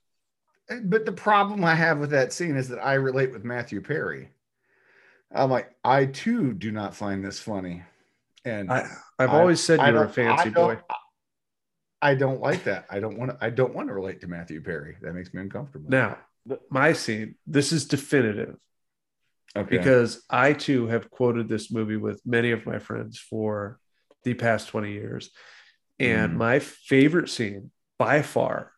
[0.69, 3.81] Eh, but the problem I have with that scene is that I relate with Matthew
[3.81, 4.29] Perry.
[5.33, 7.83] I'm like, I too do not find this funny.
[8.45, 8.87] And I,
[9.19, 10.79] I've I- always said you're a fancy boy.
[12.01, 12.85] I don't like that.
[12.89, 13.37] I don't want to.
[13.45, 14.97] I don't want to relate to Matthew Perry.
[15.01, 15.89] That makes me uncomfortable.
[15.89, 16.17] Now,
[16.71, 18.55] my scene, this is definitive
[19.55, 19.77] okay.
[19.77, 23.79] because I too have quoted this movie with many of my friends for
[24.23, 25.29] the past 20 years.
[25.99, 26.37] And Mhm.
[26.37, 28.71] my favorite scene by far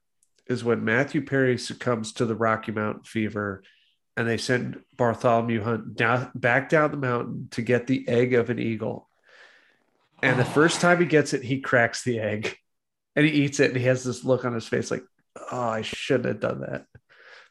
[0.48, 3.64] is when Matthew Perry succumbs to the Rocky Mountain fever
[4.18, 8.50] and they send Bartholomew Hunt down back down the mountain to get the egg of
[8.50, 9.10] an eagle.
[10.24, 12.56] And the first time he gets it, he cracks the egg
[13.14, 15.04] and he eats it and he has this look on his face like,
[15.52, 16.86] oh, I shouldn't have done that.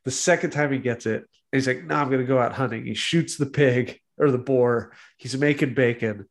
[0.07, 2.87] The second time he gets it, he's like, no, I'm going to go out hunting.
[2.87, 4.93] He shoots the pig or the boar.
[5.19, 6.27] He's making bacon.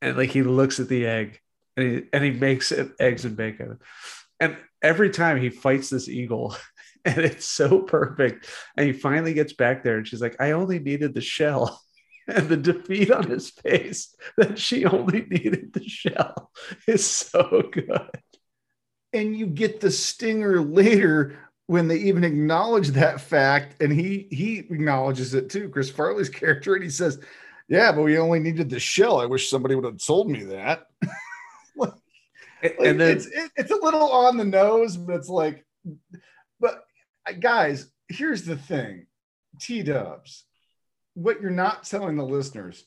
[0.00, 1.38] And like he looks at the egg
[1.76, 3.78] and he, and he makes it eggs and bacon.
[4.40, 6.56] And every time he fights this eagle,
[7.04, 8.48] and it's so perfect.
[8.74, 11.78] And he finally gets back there and she's like, I only needed the shell.
[12.28, 16.52] And the defeat on his face that she only needed the shell
[16.86, 18.10] is so good.
[19.12, 24.58] and you get the stinger later when they even acknowledge that fact, and he he
[24.58, 25.68] acknowledges it too.
[25.68, 27.18] Chris Farley's character, and he says,
[27.68, 29.20] "Yeah, but we only needed the shell.
[29.20, 30.86] I wish somebody would have told me that."
[32.62, 35.64] And, Like, and then it's it, it's a little on the nose, but it's like,
[36.60, 36.84] but
[37.40, 39.06] guys, here's the thing,
[39.60, 40.44] T Dubs,
[41.18, 42.84] what you're not telling the listeners,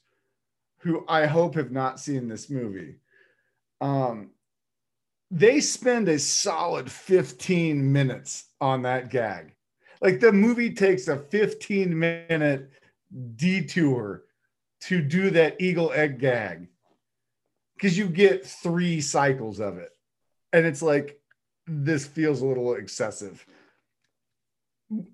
[0.79, 2.95] who I hope have not seen this movie,
[3.81, 4.29] um,
[5.29, 9.53] they spend a solid 15 minutes on that gag.
[9.99, 12.71] Like the movie takes a 15 minute
[13.35, 14.23] detour
[14.81, 16.69] to do that eagle egg gag
[17.75, 19.89] because you get three cycles of it.
[20.53, 21.19] And it's like,
[21.67, 23.45] this feels a little excessive.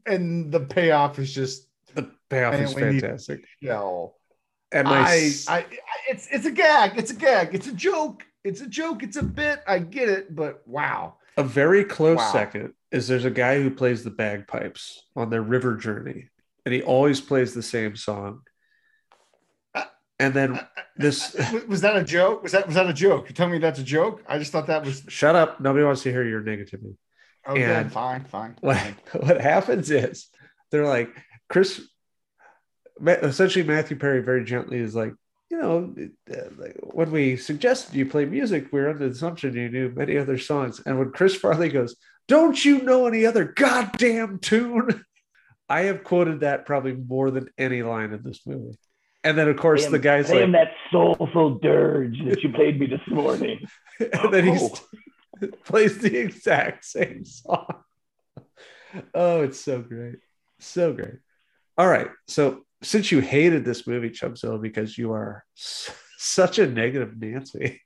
[0.06, 1.67] And the payoff is just
[1.98, 3.46] the payoff I is fantastic.
[3.62, 4.16] shell.
[4.72, 5.66] And my I, I,
[6.10, 6.98] it's, it's a gag.
[6.98, 7.54] It's a gag.
[7.56, 8.24] It's a joke.
[8.44, 9.60] it's a joke, it's a bit.
[9.68, 11.16] I get it, but wow.
[11.38, 12.32] A very close Wow.
[12.32, 16.30] second is there's a guy who plays the bagpipes on their river journey,
[16.66, 18.42] and he always plays the same song.
[19.76, 19.84] Uh,
[20.20, 22.44] And then uh, uh, this uh, Was- was that a joke?
[22.44, 23.30] Was that was that a joke?
[23.30, 24.24] You tell me that's a joke?
[24.28, 25.60] I just thought that was shut up.
[25.62, 26.96] Nobody wants to hear your negativity.
[27.46, 27.64] Oh, okay.
[27.64, 28.56] And- fine, fine.
[28.62, 28.96] What, fine.
[29.28, 30.28] what happens is
[30.72, 31.10] they're like,
[31.50, 31.82] Chris,
[33.06, 35.14] essentially, Matthew Perry very gently is like,
[35.50, 35.94] you know,
[36.58, 40.18] like, when we suggested you play music, we are under the assumption you knew many
[40.18, 40.82] other songs.
[40.86, 41.96] And when Chris Farley goes,
[42.28, 45.04] Don't you know any other goddamn tune?
[45.70, 48.78] I have quoted that probably more than any line in this movie.
[49.24, 52.80] And then, of course, the guy's I am like, that soulful dirge that you played
[52.80, 53.60] me this morning.
[54.00, 55.48] and then he Oh.
[55.66, 57.84] plays the exact same song.
[59.14, 60.16] Oh, it's so great.
[60.60, 61.20] So great.
[61.78, 62.10] All right.
[62.28, 67.82] So, since you hated this movie, Chubzilla, because you are s- such a negative Nancy,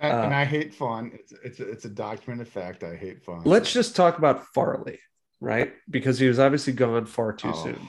[0.00, 1.12] And, and Uh, I hate fun.
[1.14, 2.82] It's it's a, it's a documented fact.
[2.82, 3.42] I hate fun.
[3.44, 4.98] let's just talk about Farley,
[5.40, 5.72] right?
[5.88, 7.64] Because he was obviously gone far too Oh.
[7.64, 7.88] soon.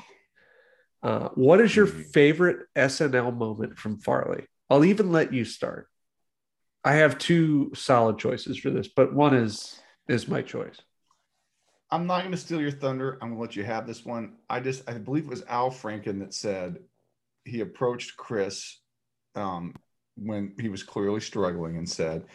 [1.02, 2.06] Uh, what is your Mhm.
[2.13, 4.45] favorite SNL moment from Farley?
[4.69, 5.88] I'll even let you start.
[6.84, 10.80] I have two solid choices for this, but one is is my choice.
[11.93, 13.19] I'm not going to steal your thunder.
[13.21, 14.34] I'm going to let you have this one.
[14.49, 16.79] I just, I believe it was Al Franken that said
[17.45, 18.79] he approached Chris
[19.36, 19.75] um,
[20.15, 22.25] when he was clearly struggling and said,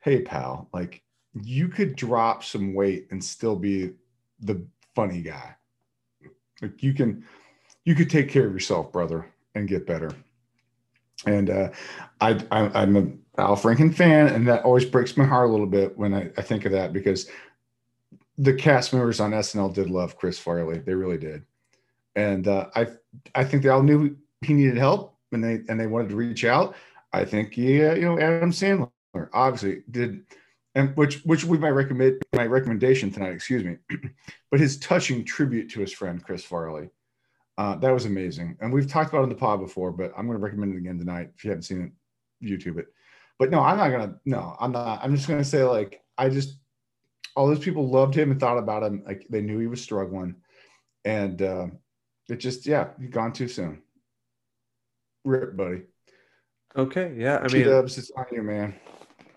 [0.00, 1.02] Hey, pal, like
[1.32, 3.92] you could drop some weight and still be
[4.40, 4.62] the
[4.94, 5.56] funny guy.
[6.60, 7.24] Like you can,
[7.86, 10.10] you could take care of yourself, brother, and get better.
[11.24, 11.70] And uh,
[12.20, 15.66] I, I, I'm a Al Franken fan, and that always breaks my heart a little
[15.66, 17.30] bit when I, I think of that because
[18.38, 20.78] the cast members on SNL did love Chris Farley.
[20.78, 21.42] They really did,
[22.14, 22.86] and uh, I
[23.34, 26.44] I think they all knew he needed help, and they and they wanted to reach
[26.44, 26.74] out.
[27.12, 28.90] I think yeah, you know Adam Sandler
[29.32, 30.24] obviously did,
[30.74, 33.32] and which which would be my recommend my recommendation tonight.
[33.32, 33.76] Excuse me,
[34.50, 36.90] but his touching tribute to his friend Chris Farley.
[37.56, 40.26] Uh, that was amazing, and we've talked about it in the pod before, but I'm
[40.26, 41.30] going to recommend it again tonight.
[41.34, 41.92] If you haven't seen
[42.40, 42.86] it, YouTube it.
[43.36, 44.14] But no, I'm not gonna.
[44.24, 45.00] No, I'm not.
[45.02, 46.58] I'm just gonna say like I just
[47.38, 49.04] all those people loved him and thought about him.
[49.06, 50.34] Like they knew he was struggling,
[51.04, 51.66] and uh,
[52.28, 53.80] it just yeah, he gone too soon.
[55.24, 55.82] Rip, buddy.
[56.76, 57.38] Okay, yeah.
[57.38, 58.74] I mean, Dubs, it's on you, man.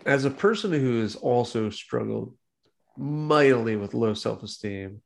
[0.05, 2.33] as a person who has also struggled
[2.97, 5.01] mightily with low self-esteem,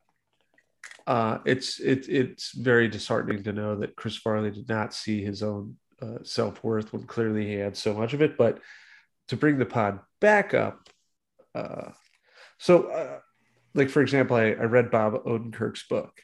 [1.07, 5.43] uh, it's it, it's very disheartening to know that Chris Farley did not see his
[5.43, 8.37] own uh, self-worth when clearly he had so much of it.
[8.37, 8.59] But
[9.27, 10.89] to bring the pod back up,
[11.53, 11.91] uh,
[12.57, 13.19] so uh,
[13.75, 16.21] like for example, I, I read Bob Odenkirk's book,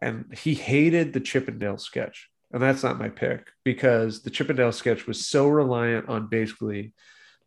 [0.00, 2.28] and he hated the Chippendale sketch.
[2.52, 6.94] And that's not my pick because the Chippendale sketch was so reliant on basically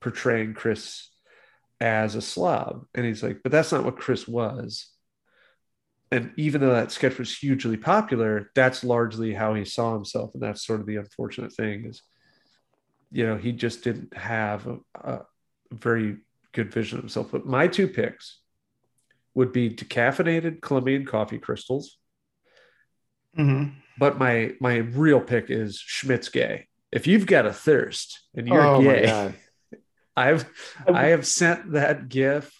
[0.02, 1.10] portraying Chris
[1.80, 2.86] as a slob.
[2.94, 4.90] And he's like, but that's not what Chris was.
[6.12, 10.32] And even though that sketch was hugely popular, that's largely how he saw himself.
[10.34, 12.02] And that's sort of the unfortunate thing is,
[13.12, 15.22] you know, he just didn't have a, a
[15.72, 16.18] very
[16.54, 17.32] good vision of himself.
[17.32, 18.40] But my two picks
[19.34, 21.98] would be decaffeinated Colombian coffee crystals.
[23.38, 23.80] Mm-hmm.
[24.00, 26.68] But my my real pick is Schmitt's gay.
[26.92, 29.34] If you've got a thirst and you're oh gay.
[30.18, 30.50] I've
[30.92, 32.52] I have sent that GIF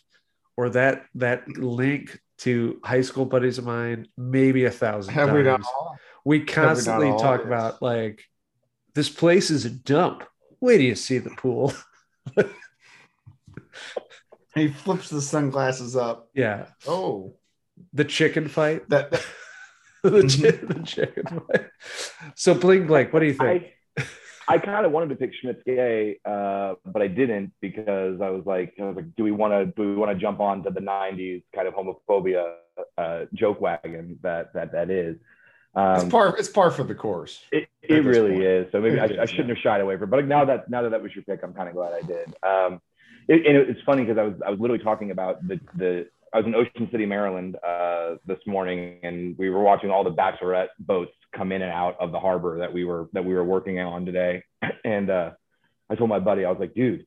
[0.56, 5.42] or that that link to high school buddies of mine maybe a thousand Have we
[5.42, 5.98] not all?
[6.24, 7.48] We done constantly all talk this?
[7.48, 8.24] about like
[8.94, 10.24] this place is a dump.
[10.60, 11.74] Wait till you see the pool.
[14.58, 16.30] He flips the sunglasses up.
[16.34, 17.34] yeah, Oh,
[17.94, 18.88] the chicken fight.
[18.90, 19.22] that, that
[20.04, 20.68] the, Mm-hmm.
[20.80, 21.66] the chicken fight.
[22.36, 23.64] So Bling Blake, what do you think?
[23.64, 23.74] I
[24.50, 28.46] I kind of wanted to pick Schmitt's gay, uh, but I didn't because I was
[28.46, 30.70] like, I was like, do we want to do we want to jump on to
[30.70, 32.54] the '90s kind of homophobia
[32.98, 35.18] uh, joke wagon that that that is?
[35.76, 37.42] it's Um, par it's par for the course.
[37.52, 38.44] it, it really point.
[38.44, 38.72] is.
[38.72, 39.56] So maybe I, It I shouldn't yeah.
[39.56, 40.08] have shied away from.
[40.08, 40.12] it.
[40.12, 42.28] But now that now that that was your pick, I'm kind of glad I did.
[42.42, 42.80] Um,
[43.28, 46.38] it, and it's funny because I was I was literally talking about the the I
[46.38, 50.68] was in Ocean City, Maryland, uh, this morning, and we were watching all the bachelorette
[50.80, 53.80] boats come in and out of the harbor that we were that we were working
[53.80, 54.44] on today.
[54.84, 55.32] And uh,
[55.90, 57.06] I told my buddy, I was like, dude,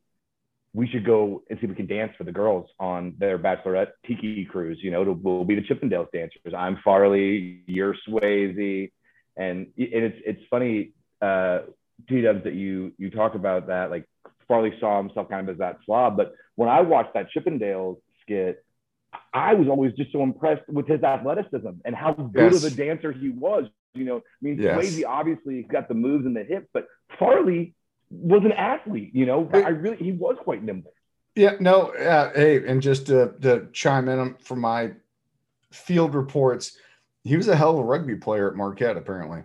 [0.73, 3.93] we should go and see if we can dance for the girls on their bachelorette
[4.07, 4.79] tiki cruise.
[4.83, 6.55] You know, it'll, we'll be the Chippendales dancers.
[6.57, 8.91] I'm Farley, you're Swayze,
[9.37, 11.61] and, and it's it's funny, uh,
[12.09, 13.91] T Dubs, that you you talk about that.
[13.91, 14.07] Like
[14.51, 18.65] Farley saw himself kind of as that slob, but when I watched that Chippendales skit,
[19.33, 22.65] I was always just so impressed with his athleticism and how good Yes.
[22.65, 23.67] of a dancer he was.
[23.95, 24.77] You know, I mean, Yes.
[24.77, 27.75] Swayze obviously got the moves and the hips, but Farley
[28.11, 29.15] was an athlete.
[29.15, 30.93] You know, I really he was quite nimble.
[31.37, 34.95] Yeah, no, uh, hey, and just to, to chime in from my
[35.73, 36.77] field reports,
[37.23, 39.45] he was a hell of a rugby player at Marquette, apparently.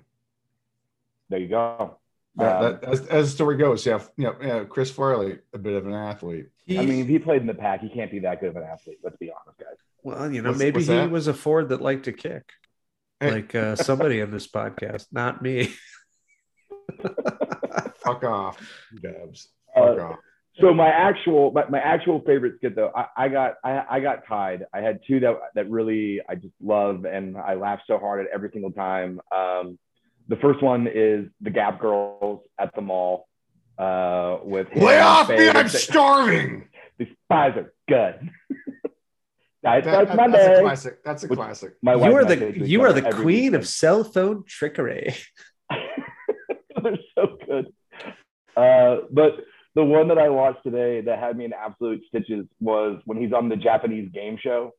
[1.30, 2.00] There you go.
[2.38, 5.58] That, Um, that, as, as the story goes, yeah, you know, yeah, Chris Farley, a
[5.58, 6.48] bit of an athlete.
[6.66, 8.56] He, I mean, if he played in the pack, he can't be that good of
[8.58, 8.98] an athlete.
[9.04, 9.78] Let's be honest, guys.
[10.04, 11.12] well, you know, What's- maybe what's he that?
[11.12, 12.52] was a Ford that liked to kick,
[13.20, 13.32] Hey.
[13.32, 15.74] like uh, somebody in this podcast, not me.
[18.04, 18.58] Fuck off,
[19.02, 19.50] Dubs.
[19.74, 20.20] Fuck Uh, off.
[20.62, 24.26] So my actual my, my actual favorite skit though, I, I got I, I got
[24.26, 24.64] tied.
[24.74, 28.32] I had two that that really I just love and I laugh so hard at
[28.34, 29.20] every single time.
[29.36, 29.78] Um,
[30.28, 33.28] the first one is the Gap Girls at the mall
[33.78, 35.50] uh, with Lay off me!
[35.50, 36.68] I'm They starving.
[36.98, 38.30] These pies are good.
[39.64, 40.38] Diet That- Starts that- Monday.
[40.38, 41.04] that's a classic.
[41.04, 41.74] That's a Which- classic.
[41.82, 43.56] My wife you are the say to each you are the queen weekend.
[43.56, 45.16] of cell phone trickery.
[46.84, 47.68] They're so good.
[48.56, 49.32] Uh, but
[49.74, 53.34] the one that I watched today that had me in absolute stitches was when he's
[53.34, 54.72] on the Japanese game show.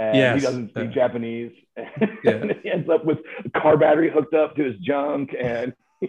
[0.00, 0.40] And Yes.
[0.40, 1.52] he doesn't speak Uh, Japanese.
[2.24, 2.30] Yeah.
[2.32, 6.08] and he ends up with a car battery hooked up to his junk and he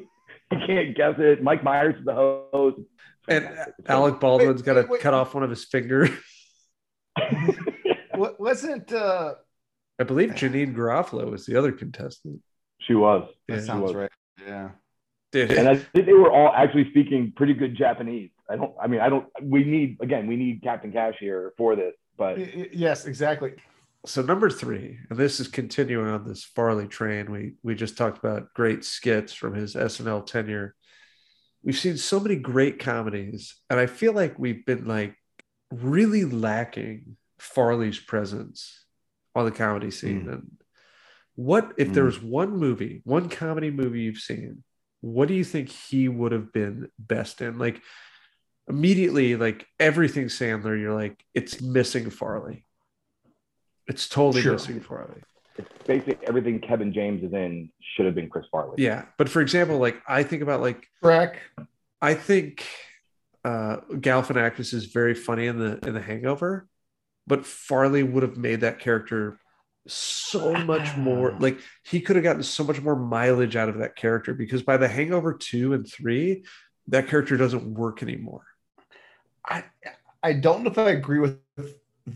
[0.68, 1.42] can't guess it.
[1.44, 2.80] Mike Myers is the host.
[3.28, 3.48] And
[3.88, 5.02] Alec Baldwin's got to wait, wait.
[5.02, 6.10] cut off one of his fingers.
[8.16, 9.34] Wasn't uh
[10.00, 12.42] I believe Janeane Garofalo was the other contestant.
[12.80, 13.30] She was.
[13.48, 13.96] that Yeah, sounds was.
[13.96, 14.12] right.
[14.46, 14.70] Yeah.
[15.32, 18.32] Dude, And I think they were all actually speaking pretty good Japanese.
[18.50, 21.76] I don't, I mean, I don't, we need, again, we need Captain Cash here for
[21.76, 23.54] this, but Y- y- Yes, exactly.
[24.06, 27.32] So number three, and this is continuing on this Farley train.
[27.32, 30.76] We we just talked about great skits from his SNL tenure.
[31.64, 35.16] We've seen so many great comedies, and I feel like we've been like
[35.72, 38.86] really lacking Farley's presence
[39.36, 40.30] on the comedy scene.
[40.30, 40.52] And
[41.36, 42.08] what if there Mm.
[42.08, 44.64] was one movie, one comedy movie you've seen?
[45.02, 47.58] What do you think he would have been best in?
[47.58, 47.82] Like
[48.68, 52.66] immediately, like everything Sandler, you're like, it's missing Farley.
[53.90, 54.54] It's totally Sure.
[54.54, 55.22] missing Farley.
[55.58, 58.76] it's basically everything Kevin James is in should have been Chris Farley.
[58.78, 59.06] Yeah.
[59.18, 61.40] But for example, like I think about like Track.
[62.02, 62.66] I think
[63.44, 66.68] uh Galifianakis is very funny in the in the hangover,
[67.28, 69.40] but Farley would have made that character
[69.88, 73.96] so much more like he could have gotten so much more mileage out of that
[73.96, 76.44] character because by the hangover two and three,
[76.90, 78.44] that character doesn't work anymore.
[79.44, 79.64] I
[80.22, 81.40] I don't know if I agree with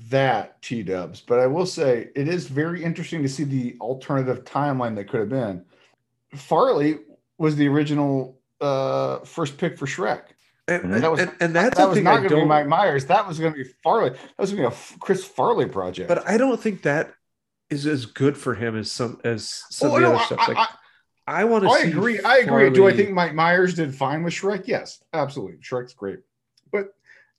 [0.09, 4.43] that T Dubs, but I will say it is very interesting to see the alternative
[4.43, 5.65] timeline that could have been.
[6.35, 6.99] Farley
[7.37, 10.23] was the original uh first pick for Shrek.
[10.67, 13.05] And, and, That was- and, and that's that was not going to be Mike Myers.
[13.07, 14.11] That was going to be Farley.
[14.11, 16.07] That was going to be a Chris Farley project.
[16.07, 17.13] but I don't think that
[17.69, 20.25] is as good for him as some as some Oh, of the no, other I-
[20.25, 20.39] stuff.
[20.39, 20.67] I- Like, I-
[21.25, 21.69] I, want to.
[21.69, 22.19] I agree.
[22.19, 22.69] I agree.
[22.69, 24.63] Do I think Mike Myers did fine with Shrek?
[24.67, 25.57] Yes, absolutely.
[25.59, 26.19] Shrek's great.
[26.69, 26.93] But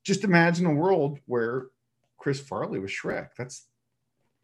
[0.04, 1.66] just imagine a world where
[2.24, 3.28] Chris Farley was Shrek.
[3.36, 3.66] That's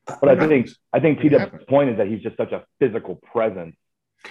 [0.06, 2.62] But I think, I think It T Dub's point is that he's just such a
[2.78, 3.74] physical presence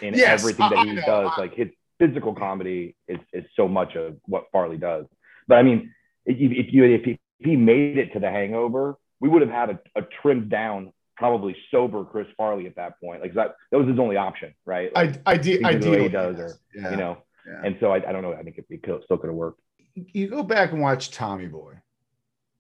[0.04, 1.32] in Yes, everything that I- he I does.
[1.36, 5.08] I- Like his physical comedy is, is so much of what Farley does.
[5.48, 5.92] But I mean,
[6.28, 9.50] if if you, if he, if he made it to the hangover, we would have
[9.62, 13.20] had a, a trimmed down, probably sober Chris Farley at that point.
[13.24, 14.94] Like that, that was his only option, right?
[14.94, 16.92] Like, I, I, de- He did the way ideally he does, or, yeah.
[16.92, 17.62] you know, yeah.
[17.66, 18.34] and so I, I don't know.
[18.34, 19.60] I think it, it could, still could have worked.
[19.96, 21.74] you go back and watch Tommy Boy,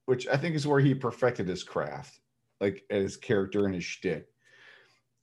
[0.10, 2.20] which I think is where he perfected his craft,
[2.60, 4.26] like his character and his shtick.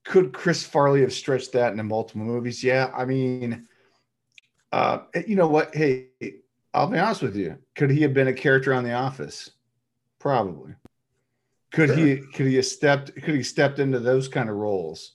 [0.05, 2.63] Could Chris Farley have stretched that into multiple movies?
[2.63, 3.67] Yeah, I mean,
[4.71, 5.75] uh, you know what?
[5.75, 6.11] Hey,
[6.73, 7.59] I'll be honest with you.
[7.75, 9.51] Could he have been a character on The Office?
[10.21, 10.75] Probably.
[11.73, 12.19] Could he?
[12.19, 13.13] Could he have stepped?
[13.13, 15.15] Could he stepped into those kind of roles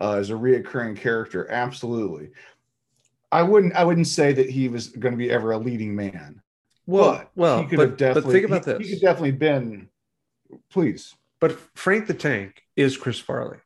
[0.00, 1.48] uh, as a reoccurring character?
[1.48, 2.30] Absolutely.
[3.30, 3.76] I wouldn't.
[3.76, 6.42] I wouldn't say that he was going to be ever a leading man.
[6.86, 8.22] Well, well, he could but, have definitely.
[8.22, 8.88] but think about he, this.
[8.88, 9.88] He could definitely been.
[10.70, 11.14] Please.
[11.40, 13.58] but Frank the Tank is Chris Farley.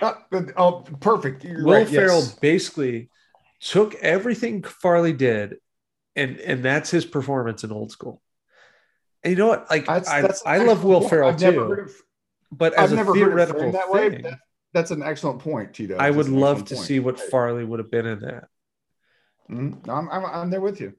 [0.00, 0.12] Uh,
[0.56, 1.44] oh, perfect.
[1.44, 2.34] You're Will right, Ferrell yes.
[2.34, 3.10] basically
[3.60, 5.56] took everything Farley did,
[6.14, 8.20] and and that's his performance in Old School.
[9.22, 9.68] And you know what?
[9.70, 11.10] Like That's- I, that's an I love Will point.
[11.10, 12.02] Ferrell I've never heard too, of-
[12.52, 14.10] but as I've a never heard it theoretical framed that way.
[14.10, 14.38] thing, That-
[14.72, 15.96] that's an excellent point, Tito.
[15.96, 16.86] I would love to point.
[16.86, 18.48] see what Farley would have been in that.
[19.48, 20.94] No, I'm, I'm, I'm there with you.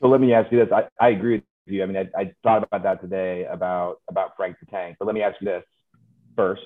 [0.00, 0.72] So let me ask you this.
[0.72, 1.82] I, I agree with you.
[1.82, 4.96] I mean, I, I thought about that today about about Frank the Tank.
[4.98, 5.64] But let me ask you this
[6.36, 6.62] first.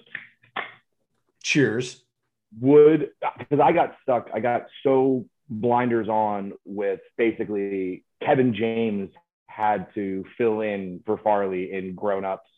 [1.42, 2.04] Cheers.
[2.60, 4.28] Would because I got stuck.
[4.34, 9.10] I got so blinders on with basically Kevin James
[9.46, 12.48] had to fill in for Farley in Grown Ups.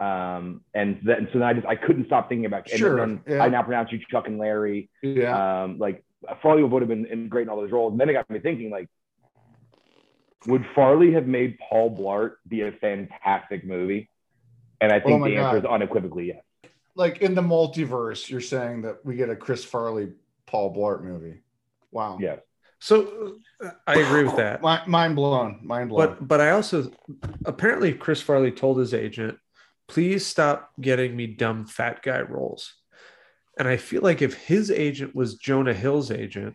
[0.00, 3.20] Um, and then so then I just I couldn't stop thinking about and Sure, then
[3.26, 3.42] yeah.
[3.42, 4.90] I now pronounce you Chuck and Larry.
[5.02, 5.62] Yeah.
[5.62, 6.04] Um, like
[6.42, 7.92] Farley would have been in great in all those roles.
[7.92, 8.88] And then it got me thinking, like,
[10.46, 14.10] would Farley have made Paul Blart be a fantastic movie?
[14.80, 16.42] And I Oh think my the answer is unequivocally yes.
[16.94, 20.12] Like in the multiverse, you're saying that we get a Chris Farley,
[20.46, 21.42] Paul Blart movie.
[21.90, 22.18] Wow.
[22.20, 22.36] Yeah.
[22.80, 24.62] So uh, I agree with that.
[24.62, 25.60] Mind blown.
[25.62, 26.06] Mind blown.
[26.06, 26.90] But but I also
[27.44, 29.38] apparently Chris Farley told his agent,
[29.88, 32.74] please stop getting me dumb fat guy roles.
[33.58, 36.54] And I feel like if his agent was Jonah Hill's agent,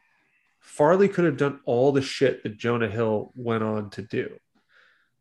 [0.64, 4.36] Farley could have done all the shit that Jonah Hill went on to do.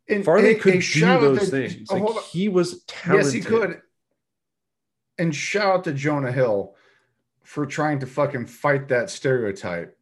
[0.08, 1.88] And Farley a- could a do those to- things.
[1.90, 3.24] oh, Like he was talented.
[3.26, 3.80] Yes, he could.
[5.18, 6.74] And shout out to Jonah Hill
[7.44, 9.96] for trying to fucking fight that stereotype.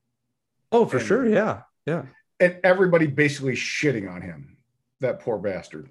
[0.71, 1.27] Oh, for And- sure.
[1.29, 1.63] Yeah.
[1.87, 2.05] Yeah.
[2.39, 4.57] And everybody basically shitting on him.
[5.01, 5.91] That poor bastard.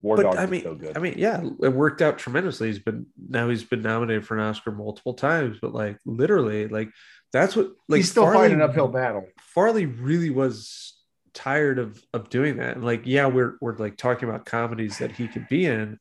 [0.00, 0.96] War but Dogs I mean, so good.
[0.96, 2.66] I mean, yeah, it worked out tremendously.
[2.66, 6.88] He's been now he's been nominated for an Oscar multiple times, but like literally, like
[7.32, 9.26] that's what like He's still Farley- fighting an uphill battle.
[9.40, 10.94] Farley really was
[11.34, 12.76] tired of of doing that.
[12.76, 15.98] And like, yeah, we're we're like talking about comedies that he could be in,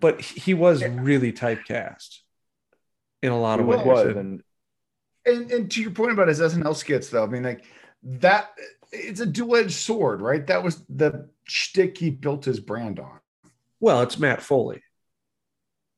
[0.00, 2.18] but he was really typecast
[3.22, 4.16] in a lot of ways.
[4.16, 4.42] And-
[5.26, 7.64] and And to your point about his SNL skits, though, I mean, like
[8.02, 8.50] that
[8.92, 10.46] it's a dual-edged sword, right?
[10.46, 13.18] That was the shtick he built his brand on.
[13.80, 14.82] well, it's Matt Foley.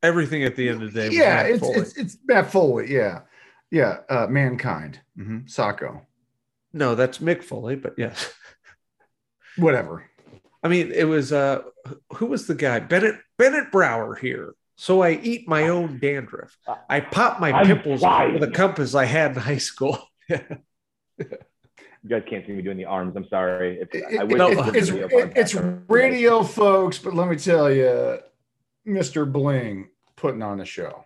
[0.02, 2.92] Everything at the end of the day, was yeah, Matt it's, it's it's Matt Foley.
[2.92, 3.22] Yeah,
[3.70, 3.98] yeah.
[4.08, 6.02] Uh, mankind, mm Sacco,
[6.72, 8.32] no, that's Mick Foley, but yes.
[9.56, 10.04] whatever.
[10.62, 11.62] I mean, it was uh
[12.14, 12.80] who was the guy?
[12.80, 14.54] Bennett Bennett Brauer here.
[14.78, 16.56] So I eat my own dandruff.
[16.90, 18.34] I pop my I'm pimples fine.
[18.34, 19.98] with a compass I had in high school.
[20.28, 20.38] you
[22.08, 23.16] guys can't see me doing the arms.
[23.16, 23.78] I'm sorry.
[23.80, 25.54] It's, It- I it- wish No, it was a it's it- it's
[25.88, 26.98] radio, folks.
[26.98, 28.18] But let me tell you,
[28.84, 31.04] Mister Bling putting on the show.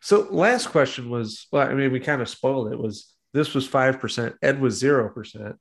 [0.00, 2.78] So last question was well, I mean, we kind of spoiled it.
[2.78, 5.56] Was this was five percent, Ed was zero percent.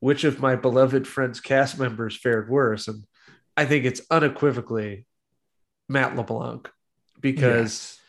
[0.00, 2.86] Which of my beloved friends cast members fared worse?
[2.88, 3.04] And
[3.56, 5.06] I think it's unequivocally
[5.88, 6.70] Matt LeBlanc
[7.20, 8.00] because Yes.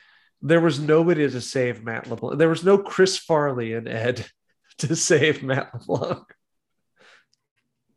[0.42, 2.38] there was nobody to save Matt LeBlanc.
[2.38, 4.26] There was no Chris Farley and Ed
[4.80, 6.24] to save Matt LeBlanc.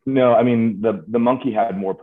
[0.07, 1.95] No, I mean the the monkey had more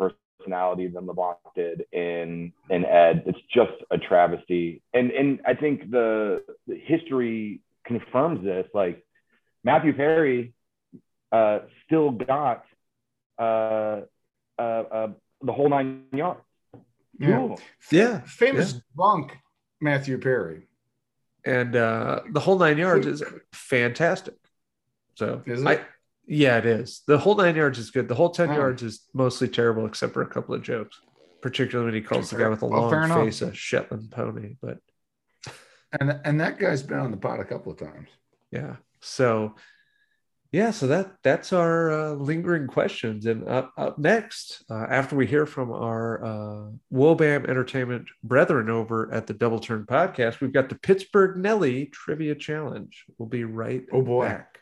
[0.43, 3.23] personality than LeBlanc did in in Ed.
[3.25, 8.67] It's just a travesty, and and I think the, the history confirms this.
[8.73, 9.05] Like
[9.63, 10.53] Matthew Perry
[11.31, 12.63] uh, still got
[13.37, 14.01] uh,
[14.57, 15.07] uh, uh,
[15.41, 16.39] the whole nine yards.
[16.73, 17.39] Two Yeah.
[17.43, 17.57] of them.
[17.91, 18.21] Yeah.
[18.25, 19.31] famous drunk
[19.81, 20.67] Matthew Perry.
[21.45, 23.23] And uh, the whole nine yards is
[23.53, 24.35] fantastic.
[25.15, 25.67] So Is it?
[25.67, 25.79] I
[26.29, 27.01] yeah, it is.
[27.07, 28.07] The whole nine yards is good.
[28.07, 28.53] The whole 10 Oh.
[28.55, 30.99] yards is mostly terrible, except for a couple of jokes.
[31.41, 34.55] Particularly when he calls the guy with a Well, long face a Shetland pony.
[34.61, 34.77] But
[35.99, 38.09] And and that guy's been on the pot a couple of times.
[38.51, 38.75] yeah.
[39.01, 39.55] So
[40.51, 43.25] yeah, so that that's our uh, lingering questions.
[43.27, 49.11] And up, up next, uh, after we hear from our uh, Wobam Entertainment brethren over
[49.13, 53.05] at the Double Turn podcast, we've got the Pittsburgh Nellie Trivia Challenge.
[53.17, 54.25] We'll be right Oh, boy.
[54.27, 54.58] back.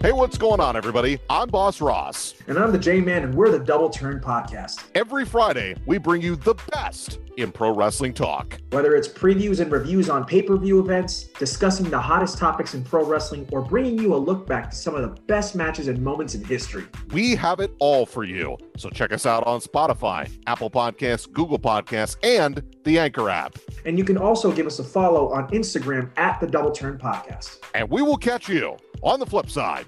[0.00, 1.18] Hey, what's going on, everybody?
[1.30, 2.34] I'm Boss Ross.
[2.48, 4.84] And I'm the J Man, and we're the Double Turn Podcast.
[4.94, 8.58] Every Friday, we bring you the best in pro wrestling talk.
[8.70, 12.82] Whether it's previews and reviews on pay per view events, discussing the hottest topics in
[12.82, 16.02] pro wrestling, or bringing you a look back to some of the best matches and
[16.02, 16.84] moments in history.
[17.12, 18.56] We have it all for you.
[18.76, 23.56] So check us out on Spotify, Apple Podcasts, Google Podcasts, and the Anchor app.
[23.84, 27.58] And you can also give us a follow on Instagram at the Double Turn Podcast.
[27.74, 29.86] And we will catch you on the flip side.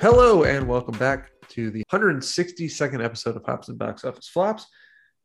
[0.00, 4.66] Hello and welcome back to the 162nd episode of Hops and Box Office Flops.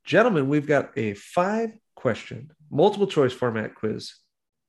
[0.05, 4.13] Gentlemen, we've got a five question multiple choice format quiz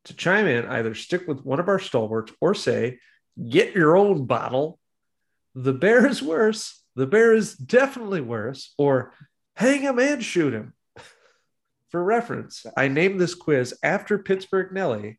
[0.07, 2.99] to chime in, either stick with one of our stalwarts or say,
[3.49, 4.79] get your own bottle.
[5.55, 6.83] The bear is worse.
[6.95, 8.73] The bear is definitely worse.
[8.79, 9.13] Or
[9.57, 10.73] hang him and shoot him.
[11.91, 15.19] For reference, I named this quiz after Pittsburgh Nellie,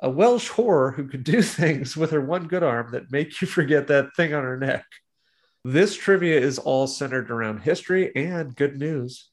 [0.00, 3.48] a Welsh whore who could do things with her one good arm that make you
[3.48, 4.84] forget that thing on her neck.
[5.64, 9.30] This trivia is all centered around history and good news.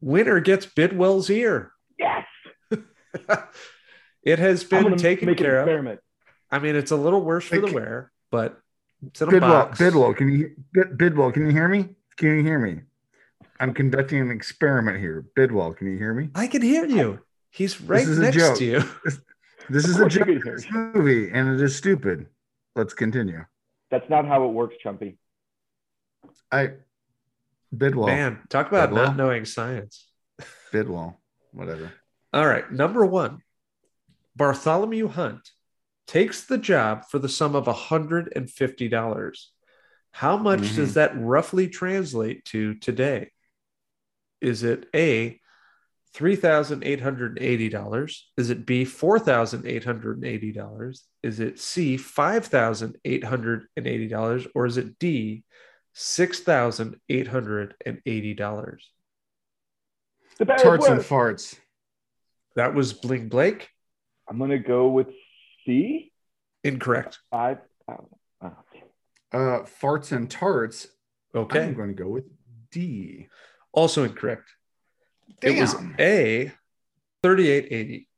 [0.00, 1.72] Winner gets Bidwell's ear.
[1.98, 2.26] Yes.
[4.22, 5.98] it has been taken make an care of.
[6.50, 8.60] I mean, it's a little worse for the Hey, wear, but
[9.06, 9.78] it's in a Bidwell, box.
[9.78, 10.54] Bidwell, can you
[10.96, 11.90] Bidwell, can you hear me?
[12.16, 12.80] Can you hear me?
[13.58, 15.26] I'm conducting an experiment here.
[15.36, 16.30] Bidwell, can you hear me?
[16.34, 17.20] I can hear you.
[17.50, 18.58] He's right next joke.
[18.58, 18.82] to you.
[19.68, 22.26] This is a joke can of hear this movie, and it is stupid.
[22.74, 23.44] Let's continue.
[23.88, 25.16] That's not how it works, Chumpy.
[26.50, 26.72] I
[27.76, 29.06] Bidwell, Man, talk about Bidwell.
[29.06, 30.06] not knowing science.
[30.72, 31.20] Bidwell,
[31.52, 31.92] whatever.
[32.32, 33.40] All right, number one,
[34.36, 35.50] Bartholomew Hunt
[36.06, 39.46] takes the job for the sum of $150.
[40.12, 40.76] How much Mhm.
[40.76, 43.30] does that roughly translate to today?
[44.40, 45.40] Is it A,
[46.14, 48.24] $3,880?
[48.36, 51.04] Is it B, $4,880?
[51.22, 54.46] Is it C, $5,880?
[54.54, 55.44] Or is it D,
[56.00, 58.76] $6,880?
[60.38, 61.58] The better Tarts and farts.
[62.56, 63.68] That was Bling Blake.
[64.28, 65.08] I'm gonna go with
[65.66, 66.12] C.
[66.64, 67.18] Incorrect.
[67.30, 68.06] Five thousand.
[68.40, 68.84] Oh, damn.
[69.32, 70.88] Uh, farts and tarts.
[71.34, 71.64] Okay.
[71.64, 72.24] I'm going to go with
[72.70, 73.28] D.
[73.72, 74.50] Also incorrect.
[75.40, 75.56] Damn.
[75.56, 76.52] It was A,
[77.22, 78.08] 3880,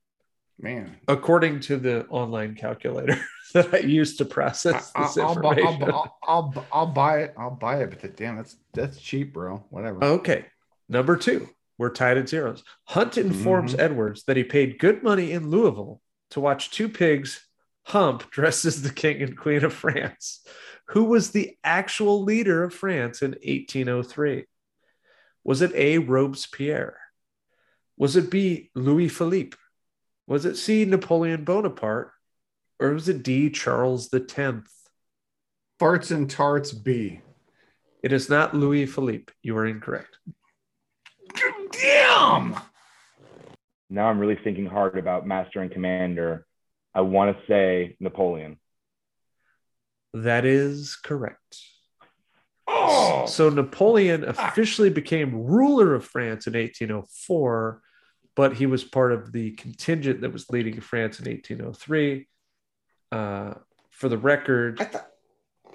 [0.63, 0.97] Man.
[1.09, 3.19] according to the online calculator
[3.55, 5.83] that I used to process I, this buy, information.
[5.85, 7.35] I'll, I'll, I'll, I'll buy it.
[7.37, 7.91] I'll buy it.
[7.91, 9.65] But that- damn, that's that's cheap, bro.
[9.71, 10.03] Whatever.
[10.05, 10.47] Okay.
[10.89, 11.49] Number two,
[11.79, 12.63] we're tied at zeros.
[12.85, 13.81] Hunt informs Mhm.
[13.81, 16.01] Edwards that he paid good money in Louisville
[16.31, 17.45] to watch two pigs
[17.85, 20.47] hump dressed as the king and queen of France.
[20.89, 24.45] Who was the actual leader of France in 1803?
[25.45, 25.99] Was it A.
[25.99, 26.99] Robespierre?
[27.97, 28.71] Was it B.
[28.75, 29.57] Louis Philippe?
[30.27, 30.85] Was it C.
[30.85, 32.13] Napoleon Bonaparte?
[32.81, 33.51] Or was it D.
[33.51, 34.31] Charles X?
[35.81, 37.21] Farts and tarts B.
[38.03, 39.33] It is not Louis Philippe.
[39.43, 40.19] You are incorrect.
[41.71, 42.57] Damn.
[43.89, 46.47] Now I'm really thinking hard about Master and Commander.
[46.95, 48.59] I want to say Napoleon.
[50.15, 51.59] That is correct.
[52.67, 53.27] Oh.
[53.27, 54.31] So Napoleon ah.
[54.31, 57.81] officially became ruler of France in 1804,
[58.35, 62.27] but he was part of the contingent that was leading France in 1803.
[63.11, 63.55] Uh,
[63.91, 65.09] for the record, I thought.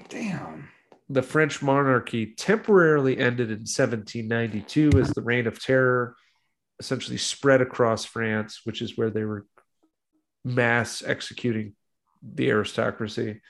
[0.09, 0.69] Damn.
[1.09, 6.15] the French monarchy temporarily ended in 1792 as the Reign of Terror
[6.79, 9.45] essentially spread across France, which is where they were
[10.43, 11.73] mass executing
[12.21, 13.41] the aristocracy.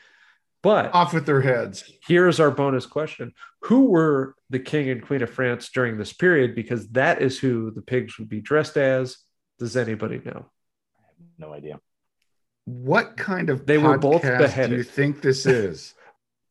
[0.68, 1.90] But Off with their heads.
[2.06, 6.56] here's our bonus question Who were the king and queen of France during this period?
[6.56, 9.18] Because that is who the pigs would be dressed as.
[9.60, 10.46] Does anybody know?
[11.00, 11.80] I have No idea.
[12.66, 14.72] What kind of They were both podcast beheaded.
[14.72, 15.94] Do you think this is?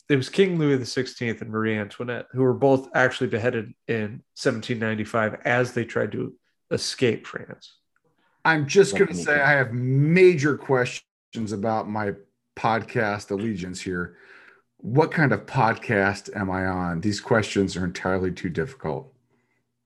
[0.08, 5.40] It was King Louis XVI and Marie Antoinette, who were both actually beheaded in 1795
[5.44, 6.32] as they tried to
[6.70, 7.74] escape France.
[8.44, 9.40] I'm just going to say.
[9.40, 12.12] I have major questions about my
[12.56, 14.16] podcast allegiance here.
[14.78, 17.00] What kind of podcast am I on?
[17.00, 19.12] These questions are entirely too difficult.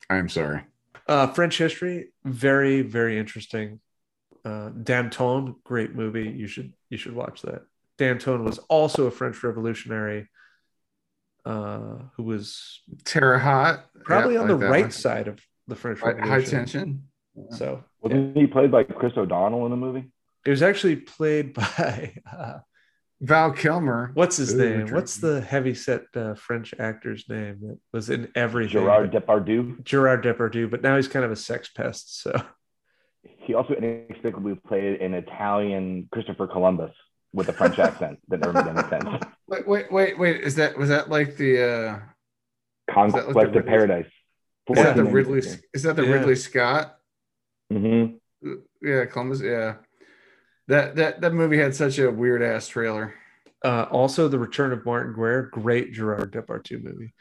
[0.09, 0.63] I'm sorry.
[1.07, 3.81] Uh, French history, very, very interesting.
[4.45, 6.29] Uh, Danton, great movie.
[6.29, 7.63] You should you should watch that.
[7.99, 10.29] Danton was also a French revolutionary
[11.45, 13.81] uh, who was Terre Haute.
[14.05, 14.91] probably Yeah, on like the right one.
[14.91, 16.29] side of the French Revolution.
[16.31, 17.03] high tension.
[17.51, 20.11] So Wasn't he played by Chris O'Donnell in the movie?
[20.47, 22.59] It was actually played by uh,
[23.21, 24.11] Val Kilmer.
[24.15, 24.87] what's his Ooh, name?
[24.95, 28.73] What's the heavy set uh, French actor's name that was in everything?
[28.73, 29.83] Gerard Depardieu.
[29.85, 32.23] Gerard Depardieu, but now he's kind of a sex pest.
[32.23, 32.33] So
[33.23, 36.93] He also inexplicably played an Italian Christopher Columbus
[37.33, 39.23] with a French accent that never made any sense.
[39.49, 40.41] Wait, wait, wait, wait.
[40.43, 41.99] Is that was that like the uh
[42.95, 44.07] Conquest Is that like the of Paradise.
[44.69, 45.39] is that the Ridley
[45.75, 46.13] is that the Yeah.
[46.13, 46.97] Ridley Scott?
[47.71, 48.13] ago.
[48.81, 49.41] Yeah, Columbus.
[49.43, 49.75] Yeah.
[50.71, 53.15] That that that movie had such a weird ass trailer.
[53.63, 57.13] uh, also the Return of Martin Guerre, great Gerard Depardieu movie.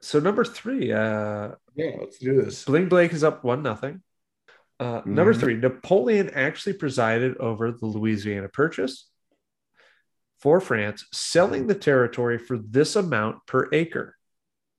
[0.00, 2.64] So number three, uh, Yeah, let's do this.
[2.64, 4.02] Bling Blake is up one nothing.
[4.78, 5.40] Uh, Number Mhm.
[5.40, 9.10] three, Napoleon actually presided over the Louisiana Purchase
[10.38, 14.16] for France, selling the territory for this amount per acre.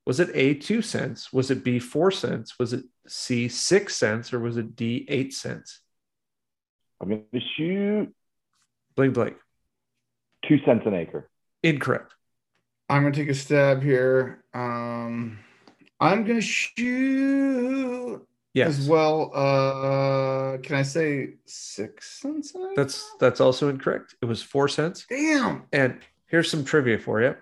[0.05, 1.33] Was it A, two cents?
[1.33, 2.57] Was it B, four cents?
[2.57, 4.31] Was it C, six cents?
[4.33, 5.80] Or was it D, eight cents?
[7.01, 8.13] I'm going to shoot
[8.95, 9.35] Bling Blake.
[10.47, 11.29] two cents an acre.
[11.63, 12.13] Incorrect.
[12.89, 14.43] I'm gonna take a stab here.
[14.53, 15.39] Um
[15.99, 18.79] I'm gonna shoot Yes.
[18.79, 19.31] as well.
[19.33, 22.53] Uh can I say six cents?
[22.53, 22.73] an acre?
[22.75, 24.15] That's that's also incorrect.
[24.21, 25.05] It was four cents.
[25.09, 25.63] damn.
[25.71, 27.35] And here's some trivia for you.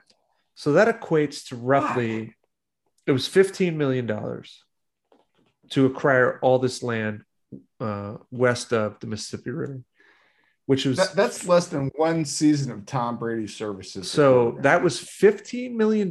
[0.55, 2.35] So that equates to roughly,
[3.07, 4.05] it was $15 million
[5.69, 7.23] to acquire all this land
[7.79, 9.81] uh, west of the Mississippi River,
[10.65, 14.09] which was That, that's less than one season of Tom Brady's services.
[14.09, 16.09] so that was $15 million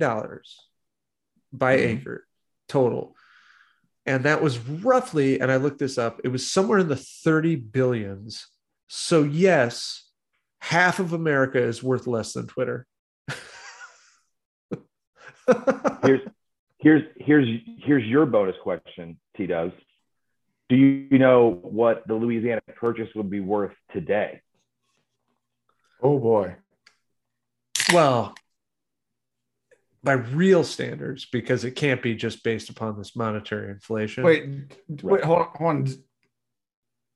[1.53, 2.01] by Mhm.
[2.01, 2.27] acre
[2.69, 3.15] total.
[4.07, 7.57] And that was roughly, and I looked this up, it was somewhere in the 30
[7.57, 8.47] billions.
[8.89, 10.05] So, yes,
[10.61, 12.87] half of America is worth less than Twitter.
[16.03, 16.21] Here's
[16.79, 19.73] here's here's here's your bonus question, T does.
[20.69, 24.43] Do you know what the Louisiana purchase would be worth today?
[26.03, 26.57] Oh boy.
[27.93, 28.35] Well,
[30.05, 34.25] by real standards, because it can't be just based upon this monetary inflation.
[34.25, 34.45] Wait,
[35.03, 35.89] wait, hold on, hold on.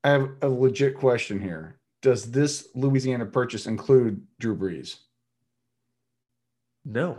[0.05, 1.79] I have a legit question here.
[2.01, 4.97] Does this Louisiana purchase include Drew Brees?
[6.85, 7.19] no,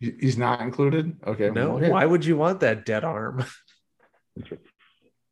[0.00, 1.16] He's not included.
[1.26, 1.50] Okay.
[1.50, 1.74] no.
[1.74, 1.88] well, yeah.
[1.88, 3.44] Why would you want that dead arm?
[4.36, 4.58] He's, re-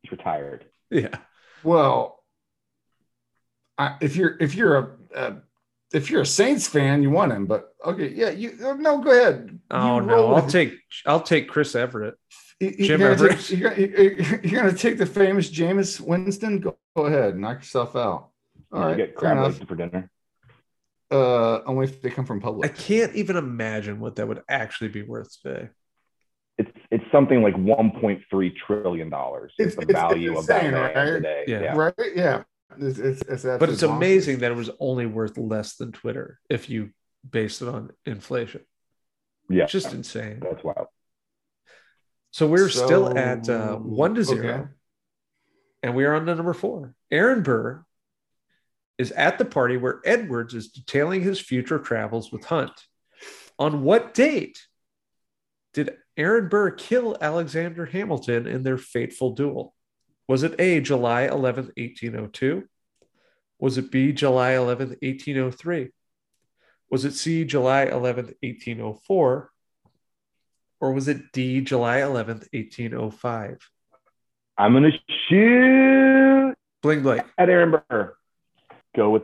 [0.01, 0.65] he's retired.
[0.89, 1.15] yeah.
[1.63, 2.23] Well,
[3.77, 5.35] I, if you're if you're a, a
[5.93, 7.45] if you're a Saints fan, you want him.
[7.45, 9.59] But okay, yeah, you no, go ahead.
[9.71, 10.73] Oh You no, I'll take
[11.05, 12.15] I'll take Chris Everett.
[12.59, 13.39] You- you- Jim you're, gonna Everett.
[13.45, 16.59] take, you're, gonna, you're, you're gonna take the famous Jameis Winston.
[16.59, 18.29] Go, go ahead, knock yourself out.
[18.71, 19.53] All You right, get fair crab enough.
[19.59, 20.09] legs for dinner.
[21.11, 22.71] Uh, only if they come from public.
[22.71, 25.69] I can't even imagine what that would actually be worth today.
[27.13, 29.53] It's it's something like 1.3 trillion dollars.
[29.59, 31.05] Is the it's- it's value of that right?
[31.05, 31.43] today.
[31.47, 31.61] Yeah.
[31.61, 31.75] Yeah.
[31.75, 31.93] Right?
[32.15, 32.43] Yeah.
[32.79, 36.39] It's, it's, it's But it's absolutely amazing that it was only worth less than Twitter
[36.49, 36.89] if you
[37.29, 38.61] base it on inflation.
[39.49, 39.63] Yeah.
[39.63, 40.39] It's just insane.
[40.41, 40.87] That's wild.
[42.31, 44.63] So we're still at uh, one to zero, okay.
[45.83, 46.95] and we are on to number four.
[47.11, 47.85] Aaron Burr
[48.97, 52.71] is at the party where Edwards is detailing his future travels with Hunt.
[53.59, 54.65] On what date
[55.75, 59.73] did Aaron Burr kill Alexander Hamilton in their fateful duel?
[60.27, 62.67] Was it A, July 11th, 1802?
[63.59, 65.89] Was it B, July 11th, 1803?
[66.89, 69.49] Was it C, July 11th, 1804?
[70.79, 73.57] Or was it D, July 11th, 1805?
[74.57, 74.91] I'm gonna
[75.27, 76.53] shoot
[76.83, 77.23] Bling Blake.
[77.37, 78.13] at Aaron Burr.
[78.95, 79.23] Go with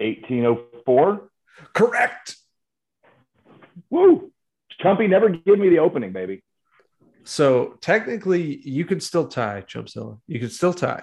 [0.00, 1.30] 1804.
[1.72, 2.36] Correct.
[3.88, 4.32] Woo!
[4.80, 6.42] Chumpy never gave me the opening, baby.
[7.24, 10.20] So technically, you could still tie, Chumpzilla.
[10.26, 11.02] You could still tie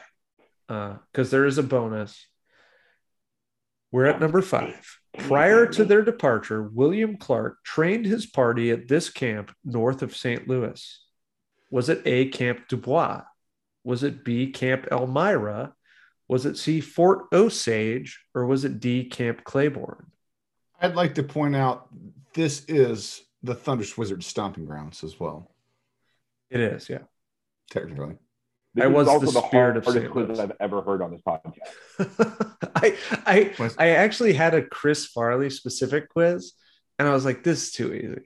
[0.70, 2.28] uh, because there is a bonus.
[3.92, 5.00] We're at number five.
[5.18, 10.48] Prior to their departure, William Clark trained his party at this camp north of St.
[10.48, 11.00] Louis.
[11.70, 13.22] Was it A, Camp Dubois?
[13.84, 15.74] Was it B, Camp Elmira?
[16.28, 18.26] Was it C, Fort Osage?
[18.34, 20.08] Or was it D, Camp Claiborne?
[20.80, 21.90] I'd like to point out
[22.34, 25.52] this is the Thunderous Wizard stomping grounds as well,
[26.50, 27.00] It is, yeah.
[27.70, 28.16] technically.
[28.76, 30.12] This I was also the the spirit of hardest St.
[30.12, 30.40] quiz Louis.
[30.40, 32.58] I've ever heard on this podcast.
[32.76, 36.54] I I I actually had a Chris Farley specific quiz,
[36.98, 38.22] and I was like, "This is too easy."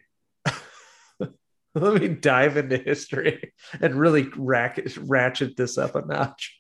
[1.76, 6.57] Let me dive into history and really rack, ratchet this up a notch.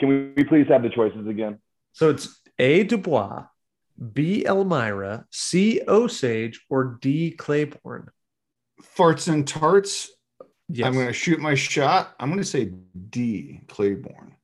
[0.00, 1.58] Can we please have the choices again?
[1.92, 2.82] So it's A.
[2.82, 3.44] Dubois,
[4.12, 4.44] B.
[4.46, 5.80] Elmira, C.
[5.86, 7.32] Osage, or D.
[7.32, 8.10] Claiborne.
[8.96, 10.10] Farts and tarts.
[10.68, 10.86] Yes.
[10.86, 12.14] I'm going to shoot my shot.
[12.20, 12.72] I'm going to say
[13.10, 14.36] D, Claiborne.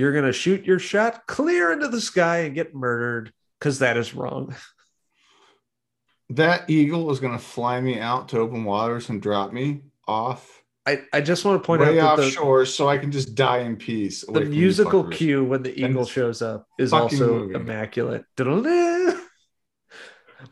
[0.00, 4.14] You're gonna shoot your shot clear into the sky and get murdered because that is
[4.14, 4.54] wrong.
[6.30, 10.59] That eagle is going to fly me out to open waters and drop me off
[10.86, 13.34] I, I just want to point way out that the, offshore so I can just
[13.34, 14.24] die in peace.
[14.26, 17.54] the musical cue when the eagle shows up is also movie.
[17.54, 18.24] immaculate.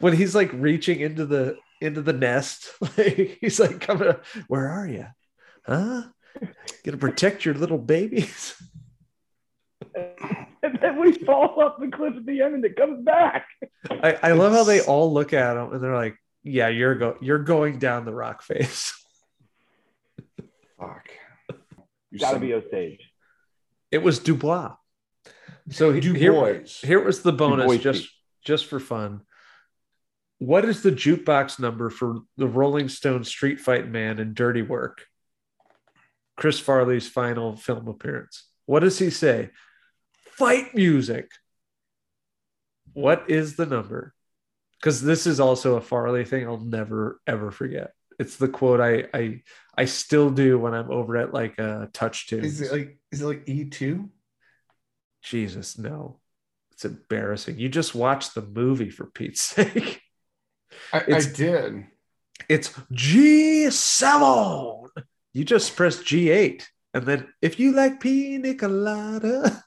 [0.00, 4.68] When he's like reaching into the into the nest, like he's like coming up, where
[4.68, 5.06] are you?
[5.64, 6.02] Huh?
[6.84, 8.54] Gonna protect your little babies?
[10.60, 13.46] And then we fall off the cliff at the end and it comes back.
[13.90, 17.16] I, I love how they all look at him and they're like, Yeah, you're go
[17.20, 18.92] you're going down the rock face.
[20.78, 21.10] Fuck.
[22.10, 23.00] You Gotta be Osage.
[23.90, 24.74] It was Dubois.
[25.70, 28.08] So he- here, Here was the bonus just
[28.44, 29.22] just for fun.
[30.38, 35.04] What is the jukebox number for the Rolling Stone Street Fight Man and Dirty Work?
[36.36, 38.44] Chris Farley's final film appearance.
[38.66, 39.50] What does he say?
[40.36, 41.30] Fight music.
[42.92, 44.14] What is the number?
[44.78, 47.92] Because this is also a Farley thing I'll never ever forget.
[48.18, 49.42] It's the quote I I
[49.76, 52.44] I still do when I'm over at like a TouchTunes.
[52.44, 54.08] Is it like is it like E2?
[55.22, 56.20] Jesus, no.
[56.72, 57.58] It's embarrassing.
[57.58, 60.00] You just watched the movie for Pete's sake.
[60.92, 61.86] I, I did.
[62.48, 64.88] It's G7.
[65.32, 66.64] You just press G8.
[66.94, 69.64] And then if you like pina colada.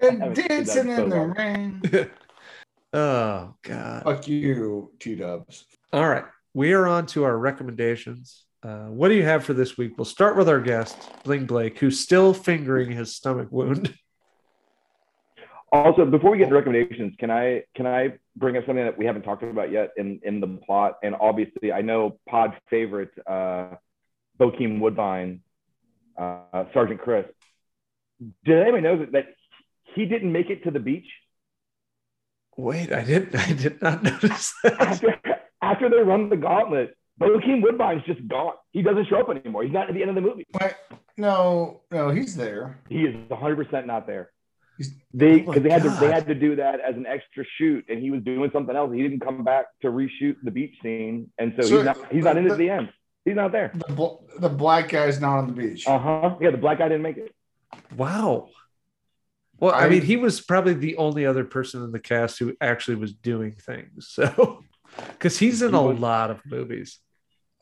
[0.00, 1.80] And haven't seen that dancing in so the rain.
[2.92, 4.02] oh, God.
[4.02, 5.64] Fuck you, T Dubs.
[5.92, 6.24] All right.
[6.54, 8.44] We are on to our recommendations.
[8.62, 9.96] Uh, what do you have for this week?
[9.96, 13.94] We'll start with our guest, Bling Blake, who's still fingering his stomach wound.
[15.74, 19.06] Also, before we get to recommendations, can I can I bring up something that we
[19.06, 20.98] haven't talked about yet in in the plot?
[21.02, 23.76] And obviously, I know Pod favorite uh,
[24.38, 25.40] Bokeem Woodbine,
[26.18, 27.24] uh, Sergeant Chris.
[28.44, 29.26] Did anybody know that, that
[29.94, 31.08] he didn't make it to the beach?
[32.58, 33.34] Wait, I didn't.
[33.48, 34.78] I did not notice that.
[34.78, 35.20] After,
[35.72, 38.54] after they run the gauntlet, Bokeem Woodbine's just gone.
[38.72, 39.62] He doesn't show up anymore.
[39.64, 40.44] He's not at the end of the movie.
[40.60, 40.74] Wait,
[41.16, 42.80] no, no, he's there.
[42.88, 44.30] He is 100 percent not there.
[44.78, 47.44] He's- They Oh because they had to they had to do that as an extra
[47.58, 48.92] shoot, and he was doing something else.
[48.92, 52.24] He didn't come back to reshoot the beach scene, and so, So, he's not he's
[52.24, 52.88] not in the- at the end.
[53.24, 53.70] He's not there.
[53.74, 55.86] The, bl- the black guy's not on the beach.
[55.86, 56.36] Uh huh.
[56.40, 57.32] Yeah, the black guy didn't make it.
[57.96, 58.48] Wow.
[59.60, 62.56] Well, I, I- mean, he was probably the only other person in the cast who
[62.60, 64.08] actually was doing things.
[64.18, 64.64] So,
[65.08, 66.98] because he's in He a was- lot of movies.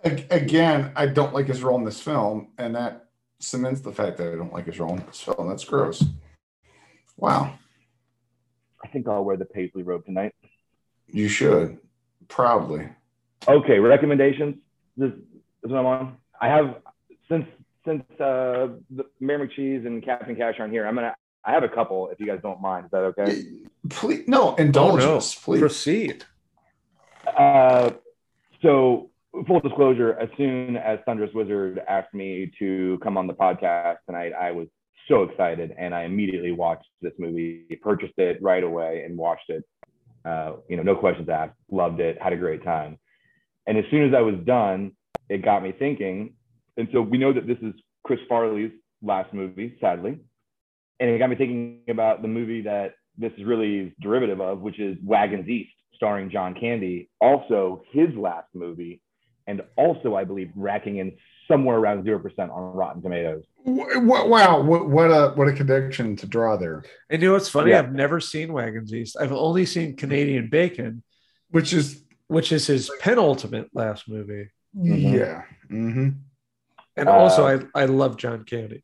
[0.03, 3.07] Again, I don't like his role in this film, and that
[3.39, 5.49] cements the fact that I don't like his role in this film.
[5.49, 6.03] That's gross.
[7.19, 7.53] Wow,
[8.83, 10.35] I think I'll wear the paisley robe tonight.
[11.09, 11.77] you should
[12.29, 12.89] proudly.
[13.47, 14.57] Okay, recommendations.
[14.97, 15.21] This, this
[15.65, 16.17] is what I'm on.
[16.41, 16.77] I have
[17.29, 17.47] since
[17.85, 20.87] since uh, the Mayor McCheese and Captain Cash aren't here.
[20.87, 21.15] I'm gonna.
[21.45, 22.09] I have a couple.
[22.09, 23.45] If you guys don't mind, is that okay?
[23.91, 25.17] Please, no, Oh, indulge no.
[25.19, 25.61] us, please.
[25.61, 26.25] Proceed.
[27.27, 27.91] Uh,
[28.63, 29.11] so
[29.47, 34.33] full disclosure, as soon as Thunderous Wizard asked me to come on the podcast tonight,
[34.39, 34.69] I was
[35.09, 39.65] so excited and I immediately watched this movie, purchased it right away and watched it.
[40.25, 42.99] Uh, you know, no questions asked, loved it, had a great time.
[43.67, 44.93] And as soon as I was done,
[45.29, 46.35] it got me thinking.
[46.77, 50.19] And so we know that this is Chris Farley's last movie, sadly.
[50.99, 54.79] And it got me thinking about the movie that this is really derivative of, which
[54.79, 59.03] is Wagons East, starring John Candy, also his last movie,
[59.47, 61.13] and also, I believe, racking in
[61.47, 63.45] somewhere around 0% on Rotten Tomatoes.
[63.67, 66.83] Wh- wh- Wow, what, what a what a connection to draw there.
[67.11, 67.73] And you know what's funny?
[67.73, 67.81] Yeah.
[67.81, 69.15] I've never seen Wagons East.
[69.21, 71.03] I've only seen Canadian Bacon,
[71.51, 74.49] Which is which is his penultimate last movie.
[74.75, 75.13] Mhm.
[75.19, 75.43] yeah.
[75.69, 76.09] hmm
[76.97, 78.83] And also, Uh, I, I love John Candy.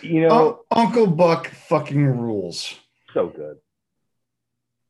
[0.00, 2.78] You know, Uncle Buck fucking rules.
[3.12, 3.56] so good.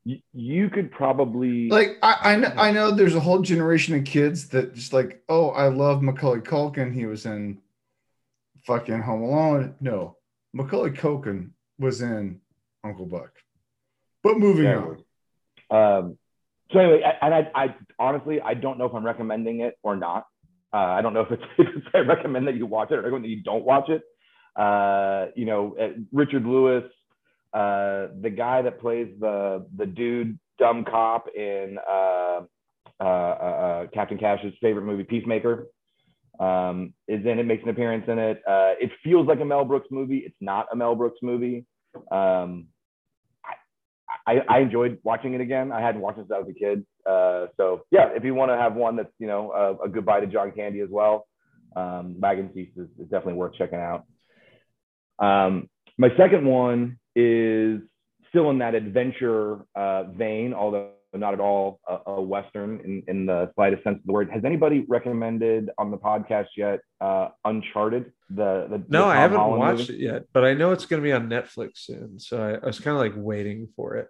[0.05, 4.05] You, you could probably Like I, I know I know there's a whole generation of
[4.05, 6.93] kids that just like, oh, I love Macaulay Culkin.
[6.93, 7.59] He was in
[8.67, 9.75] fucking Home Alone.
[9.81, 10.17] No,
[10.53, 12.41] Macaulay Culkin was in
[12.85, 13.31] Uncle Buck.
[14.23, 14.87] But moving Yeah,
[15.71, 15.99] on.
[16.05, 16.19] Um,
[16.73, 19.97] so anyway, I- and I, I honestly, I don't know if I'm recommending it or
[19.97, 20.27] not.
[20.73, 23.03] Uh, I don't know if it's, if it's I recommend that you watch it or
[23.03, 24.03] recommend that you don't watch it.
[24.57, 26.85] Uh, you know, uh, Richard Lewis,
[27.53, 32.41] uh, the guy that plays the the dude dumb cop in uh,
[33.01, 35.67] uh, uh, Captain Cash's favorite movie, Peacemaker,
[36.41, 38.43] um, is in it, makes an appearance in it.
[38.47, 40.19] Uh, it feels like a Mel Brooks movie.
[40.19, 41.67] It's not a Mel Brooks movie.
[42.11, 42.69] Um,
[44.27, 45.73] I, I enjoyed watching it again.
[45.73, 46.87] I hadn't watched it since I was a kid.
[47.05, 50.21] Uh, so yeah, if you want to have one that's you know a, a goodbye
[50.21, 51.27] to John Candy as well,
[51.75, 54.05] um, Wagon is, is definitely worth checking out.
[55.19, 57.81] Um, my second one is
[58.29, 63.27] still in that adventure uh, vein, although not at all a, a western in, in
[63.27, 64.31] the slightest sense of the word.
[64.31, 68.13] Has anybody recommended on the podcast yet uh, Uncharted?
[68.31, 69.95] The, the No, the I haven't Holland watched movie?
[69.95, 72.19] it yet, but I know it's going to be on Netflix soon.
[72.19, 74.09] So I, I was kind of like waiting for it.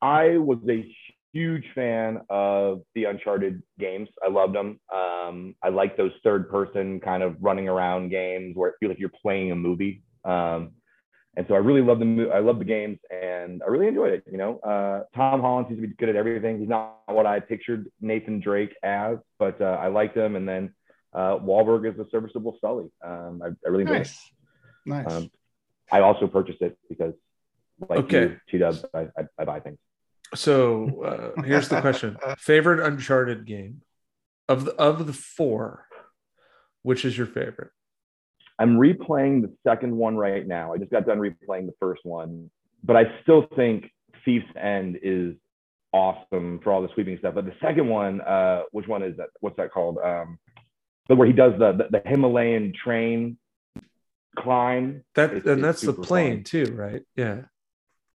[0.00, 0.90] I was a
[1.34, 4.08] huge fan of the Uncharted games.
[4.24, 4.80] I loved them.
[4.92, 8.98] Um, I like those third person kind of running around games where it feels like
[8.98, 10.02] you're playing a movie.
[10.24, 10.72] Um,
[11.36, 14.12] and so I really love the mo- I love the games and I really enjoyed
[14.12, 14.24] it.
[14.30, 16.58] You know, uh, Tom Holland seems to be good at everything.
[16.58, 20.36] He's not what I pictured Nathan Drake as, but uh, I liked him.
[20.36, 20.74] And then
[21.14, 22.90] uh, Wahlberg is a serviceable Sully.
[23.02, 23.98] Um, I, I really enjoyed it.
[23.98, 24.30] Nice.
[24.84, 25.10] Nice.
[25.10, 25.30] Um,
[25.90, 27.14] I also purchased it because,
[27.88, 28.22] like Okay.
[28.22, 29.78] you, T-Dubs, I, I, I buy things.
[30.34, 33.82] So uh, here's the question: favorite Uncharted game
[34.48, 35.86] of the of the four,
[36.82, 37.70] which is your favorite?
[38.58, 40.72] I'm replaying the second one right now.
[40.72, 42.50] I just got done replaying the first one,
[42.84, 43.90] but I still think
[44.24, 45.34] Thief's End is
[45.92, 47.34] awesome for all the sweeping stuff.
[47.34, 49.28] But the second one, uh, which one is that?
[49.40, 49.98] What's that called?
[49.98, 50.38] Um,
[51.08, 53.36] but where he does the the, the Himalayan train
[54.38, 55.04] climb.
[55.14, 56.44] That It's- and it's that's the plane fun.
[56.44, 57.02] too, right?
[57.16, 57.42] Yeah.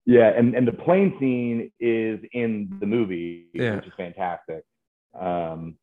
[0.05, 3.75] Yeah, and and the plane scene is in the movie, Yeah.
[3.75, 4.63] which is fantastic.
[5.13, 5.77] Um,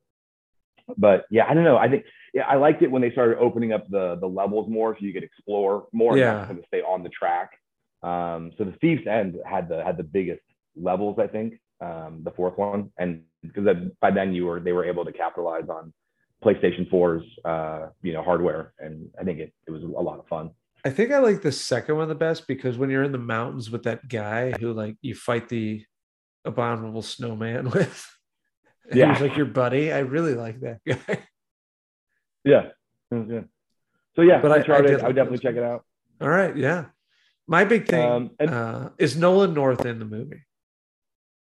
[0.97, 1.77] but yeah, I don't know.
[1.77, 4.97] I think yeah, I liked it when they started opening up the the levels more,
[4.99, 6.17] so you could explore more.
[6.17, 6.51] Yeah.
[6.51, 7.51] of stay on the track.
[8.03, 10.43] Um, so the Thief's End had the had the biggest
[10.77, 13.67] levels, I think, um, the fourth one, and because
[14.01, 15.93] by then you were they were able to capitalize on
[16.45, 20.27] PlayStation 4's uh, you know hardware, and I think it it was a lot of
[20.27, 20.51] fun.
[20.85, 23.71] I think I like the second one the best because when you're in the mountains
[23.71, 25.83] with that guy who like you fight the
[26.45, 28.07] abominable snowman with,
[28.93, 29.13] Yeah.
[29.13, 29.93] he's like your buddy.
[29.93, 31.19] I really like that guy.
[32.45, 32.69] Yeah,
[33.11, 33.45] it.
[34.17, 35.85] So yeah, But I- I I, like would definitely check it out.
[36.21, 36.87] All right, yeah.
[37.47, 40.43] My big thing Um, and- uh, is Nolan North in the movie.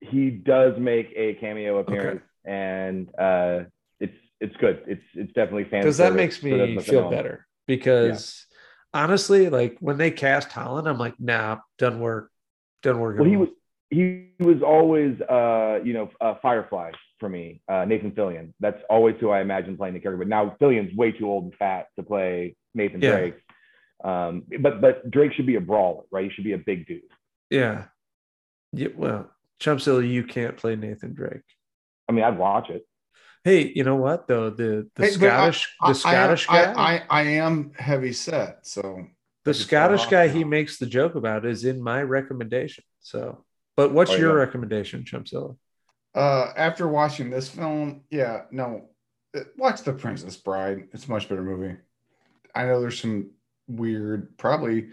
[0.02, 3.64] he does make a cameo appearance, and uh,
[4.00, 4.84] it's it's good.
[4.88, 7.48] It's it's definitely fan because that makes me feel better.
[7.68, 8.46] Because
[8.94, 12.32] honestly, like when they cast Holland, I'm like, nah, doesn't work.
[12.84, 13.18] Doesn't work.
[13.20, 13.50] Well, he was
[13.92, 18.54] he was always uh, you know uh, Firefly for me, uh, Nathan Fillion.
[18.60, 20.18] That's always who I imagine playing the character.
[20.18, 23.12] But now Fillion's way too old and fat to play Nathan Yeah.
[23.18, 23.36] Drake.
[24.04, 26.26] Um, but but Drake should be a brawler, right?
[26.26, 27.02] He should be a big dude.
[27.52, 27.84] Yeah.
[28.74, 28.88] Yeah.
[28.96, 29.30] Well,
[29.60, 31.44] Chumpzilla, you can't play Nathan Drake.
[32.10, 32.84] I mean, I'd watch it.
[33.44, 34.50] Hey, you know what though?
[34.50, 37.72] The the Hey, but I- Scottish I- the Scottish I, guy I, I, I am
[37.78, 39.06] heavy set, so
[39.46, 40.34] the Scottish guy now.
[40.34, 42.84] he makes the joke about is in my recommendation.
[43.02, 43.44] So,
[43.82, 44.44] but what's Oh, your yeah.
[44.46, 45.56] recommendation, Chumpzilla?
[46.14, 48.90] Uh, after watching this film, yeah, no,
[49.36, 50.88] uh, watch The Princess Bride.
[50.94, 51.78] It's a much better movie.
[52.54, 53.32] I know there's some
[53.68, 54.90] weird, probably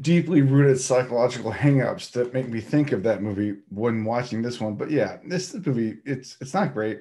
[0.00, 4.74] deeply rooted psychological hangups that make me think of that movie when watching this one.
[4.76, 7.00] But yeah, this movie, it's it's not great.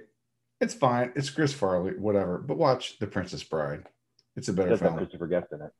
[0.62, 1.12] It's fine.
[1.16, 2.38] It's Chris Farley, whatever.
[2.38, 3.84] But watch The Princess Bride.
[4.36, 4.98] It's a better Does film.
[4.98, 5.72] Christopher Guest in it.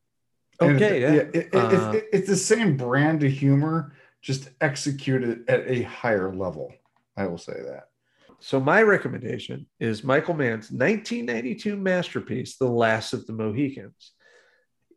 [0.60, 1.40] And Okay, it- yeah.
[1.40, 3.92] it- it- Uh, it- it's the same brand of humor,
[4.26, 6.74] just execute it at a higher level.
[7.16, 7.84] I will say that.
[8.40, 14.12] So my recommendation is Michael Mann's 1992 masterpiece, The Last of the Mohicans.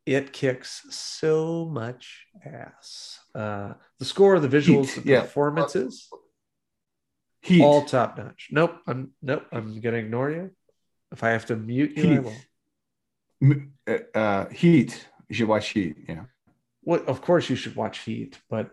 [0.07, 3.19] It kicks so much ass.
[3.36, 5.21] Uh, the score, the visuals, Heat, the yeah.
[5.21, 6.09] performances,
[7.43, 7.61] Heat.
[7.61, 8.47] all top notch.
[8.49, 9.45] Nope, I'm nope.
[9.51, 10.49] I'm gonna ignore you.
[11.11, 12.23] If I have to mute you, I Heat.
[13.43, 13.61] will.
[13.88, 15.07] Uh, uh, Heat.
[15.27, 15.97] You should watch Heat.
[16.07, 16.23] Yeah.
[16.84, 18.71] Well, of course you should watch Heat, but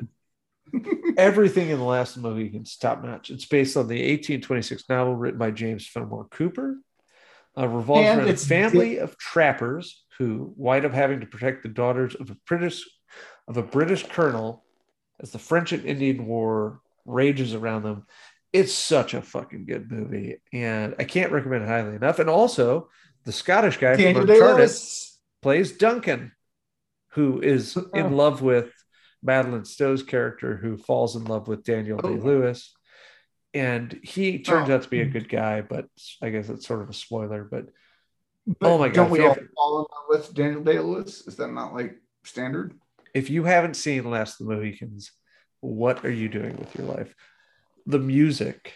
[1.16, 3.30] everything in the last movie Mohicans top notch.
[3.30, 6.78] It's based on the 1826 novel written by James Fenimore Cooper.
[7.58, 11.70] Uh, revolves And around a family of trappers who wind up having to protect the
[11.70, 12.84] daughters of a British
[13.48, 14.64] of a British colonel
[15.20, 18.06] as the French and Indian War rages around them.
[18.52, 22.18] It's such a fucking good movie, and I can't recommend it highly enough.
[22.18, 22.88] And also,
[23.24, 24.70] the Scottish guy Daniel from Uncharted
[25.42, 26.32] plays Duncan,
[27.10, 28.70] who is in love with
[29.26, 32.12] Madeleine Stowe's character, who falls in love with Daniel Day Oh.
[32.12, 32.74] Lewis.
[33.52, 34.74] And he turns Oh.
[34.74, 35.88] out to be a good guy, but
[36.22, 37.44] I guess it's sort of a spoiler.
[37.44, 37.66] But
[38.46, 41.26] But Oh my God, Don't we all have- fall in love with Daniel Day Lewis?
[41.26, 42.78] Is that not like standard?
[43.14, 45.10] if you haven't seen Last of the Mohicans,
[45.60, 47.14] what are you doing with your life?
[47.86, 48.74] The music,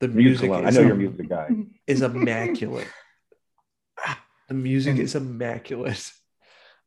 [0.00, 0.64] the Music music, alone.
[0.64, 1.48] I is, know you're a music guy.
[1.86, 2.86] is immaculate.
[4.48, 6.12] the music is immaculate.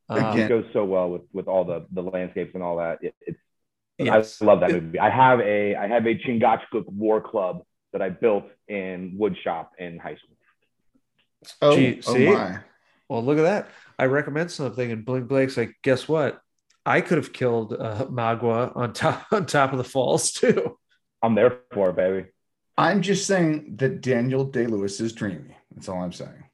[0.09, 2.99] Again, Um, It goes so well with with all the the landscapes and all that.
[3.01, 3.39] It, it's
[3.97, 4.41] yes.
[4.41, 4.99] I love that movie.
[4.99, 9.71] I have a I have a Chingachgook war club that I built in wood shop
[9.77, 10.35] in high school.
[11.61, 12.59] Oh, Gee, oh my.
[13.07, 13.69] Well, look at that.
[13.97, 16.41] I recommend something, and Blink Blake's like, guess what?
[16.85, 20.77] I could have killed uh, Magua on top on top of the falls too.
[21.21, 22.27] I'm there for it, baby.
[22.77, 25.57] I'm just saying that Daniel Day Lewis is dreamy.
[25.71, 26.45] That's all I'm saying.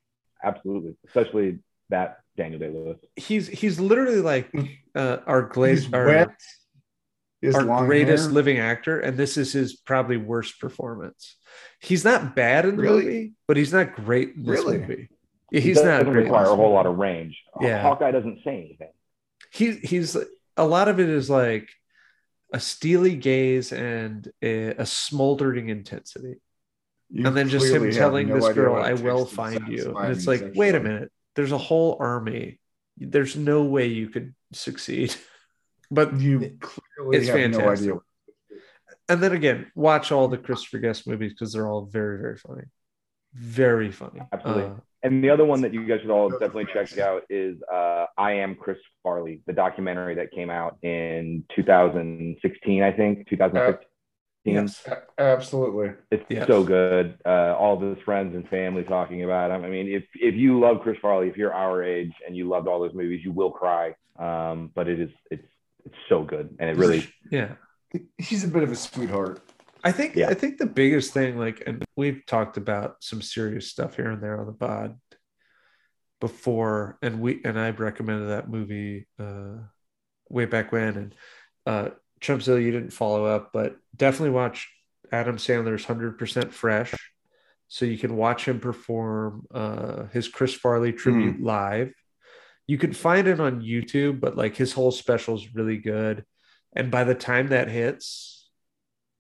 [0.44, 2.98] Absolutely, especially that Daniel Day Lewis.
[3.16, 4.52] He's he's literally like
[4.96, 6.30] uh, our glazed our, wet.
[7.54, 8.34] Our greatest hair.
[8.34, 11.36] living actor, and this is his probably worst performance.
[11.80, 13.04] He's not bad in the Really?
[13.06, 14.80] movie, but he's not great in this Really?
[14.80, 15.10] movie.
[15.52, 16.24] Yeah, He He's not doesn't great.
[16.24, 17.40] require a whole lot of range.
[17.62, 17.82] Yeah.
[17.84, 18.90] Hawkeye doesn't say anything.
[19.52, 20.18] he he's
[20.58, 21.70] a lot of it is like
[22.52, 26.36] a steely gaze and a, a smoldering intensity
[27.10, 30.26] You and then just him telling no this girl i will find you and it's
[30.26, 32.60] me like wait a minute there's a whole army
[32.98, 35.14] there's no way you could succeed
[35.92, 37.90] but You clearly It's have no fantastic.
[37.92, 38.00] idea.
[39.10, 42.64] and then again watch all the christopher guest movies because they're all very very funny
[43.34, 44.64] very funny Absolutely.
[44.64, 44.74] Uh,
[45.04, 48.32] And the other one that you guys should all definitely check out is uh, I
[48.44, 53.88] Am Chris Farley, the documentary that came out in 2016, I think, 2015.
[54.46, 54.88] Yes
[55.18, 55.92] Absolutely.
[56.12, 56.48] It's Yes.
[56.48, 57.18] so good.
[57.26, 59.64] Uh, all of his friends and family talking about him.
[59.64, 62.68] I mean, if if you love Chris Farley, if you're our age and you loved
[62.68, 63.96] all those movies, you will cry.
[64.20, 65.48] Um, but it is it's
[65.86, 67.56] it's so good, and it really yeah
[68.18, 69.42] He's a bit of a sweetheart.
[69.84, 70.30] I think Yeah.
[70.30, 74.22] I think the biggest thing, like, and we've talked about some serious stuff here and
[74.22, 74.98] there on the pod
[76.22, 79.58] before, and we and I've recommended that movie uh,
[80.30, 81.16] way back when, and
[81.66, 81.90] uh,
[82.22, 84.70] Chumpzilla, you didn't follow up, but definitely watch
[85.12, 86.94] Adam Sandler's Hundred Percent Fresh,
[87.68, 91.94] so you can watch him perform uh, his Chris Farley tribute live.
[92.68, 96.26] You can find it on YouTube, but like his whole special is really good,
[96.76, 98.36] and by the time that hits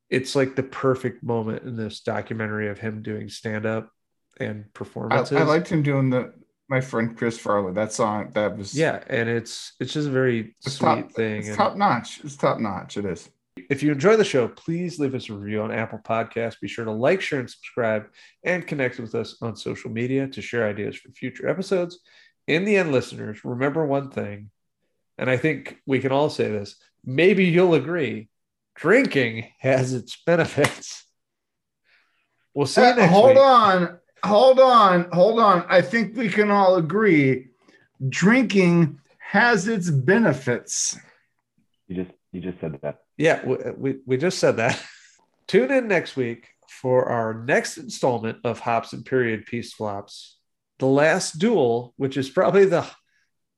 [0.09, 3.89] it's like the perfect moment in this documentary of him doing stand up
[4.39, 5.37] and I, performances.
[5.37, 6.33] I liked him doing the
[6.67, 7.73] my friend Chris Farley.
[7.73, 11.39] That song that was yeah, and it's it's just a very sweet top, thing.
[11.39, 12.21] It's and top notch.
[12.23, 12.97] It's top notch.
[12.97, 13.29] It is.
[13.69, 16.59] If you enjoy the show, please leave us a review on Apple Podcasts.
[16.59, 18.07] Be sure to like, share, and subscribe,
[18.43, 21.99] and connect with us on social media to share ideas for future episodes.
[22.47, 24.49] In the end, listeners, remember one thing,
[25.17, 26.75] and I think we can all say this.
[27.05, 28.29] Maybe you'll agree:
[28.75, 31.03] drinking has its benefits.
[32.53, 33.37] We'll see you Uh, next hold week.
[33.37, 35.65] on, hold on, hold on.
[35.69, 37.47] I think we can all agree
[38.09, 40.97] drinking has its benefits.
[41.87, 42.99] You just you just said that.
[43.17, 44.81] Yeah, we, we, we just said that.
[45.47, 50.37] Tune in next week for our next installment of Hops and Period Piece Flops,
[50.79, 52.85] The Last Duel, which is probably the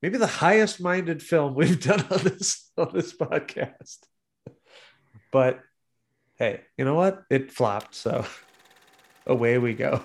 [0.01, 3.97] maybe the highest minded film we've done on this on this podcast.
[5.32, 5.59] But
[6.36, 7.24] hey, you know what?
[7.30, 8.26] It flopped, so
[9.26, 10.03] away we go.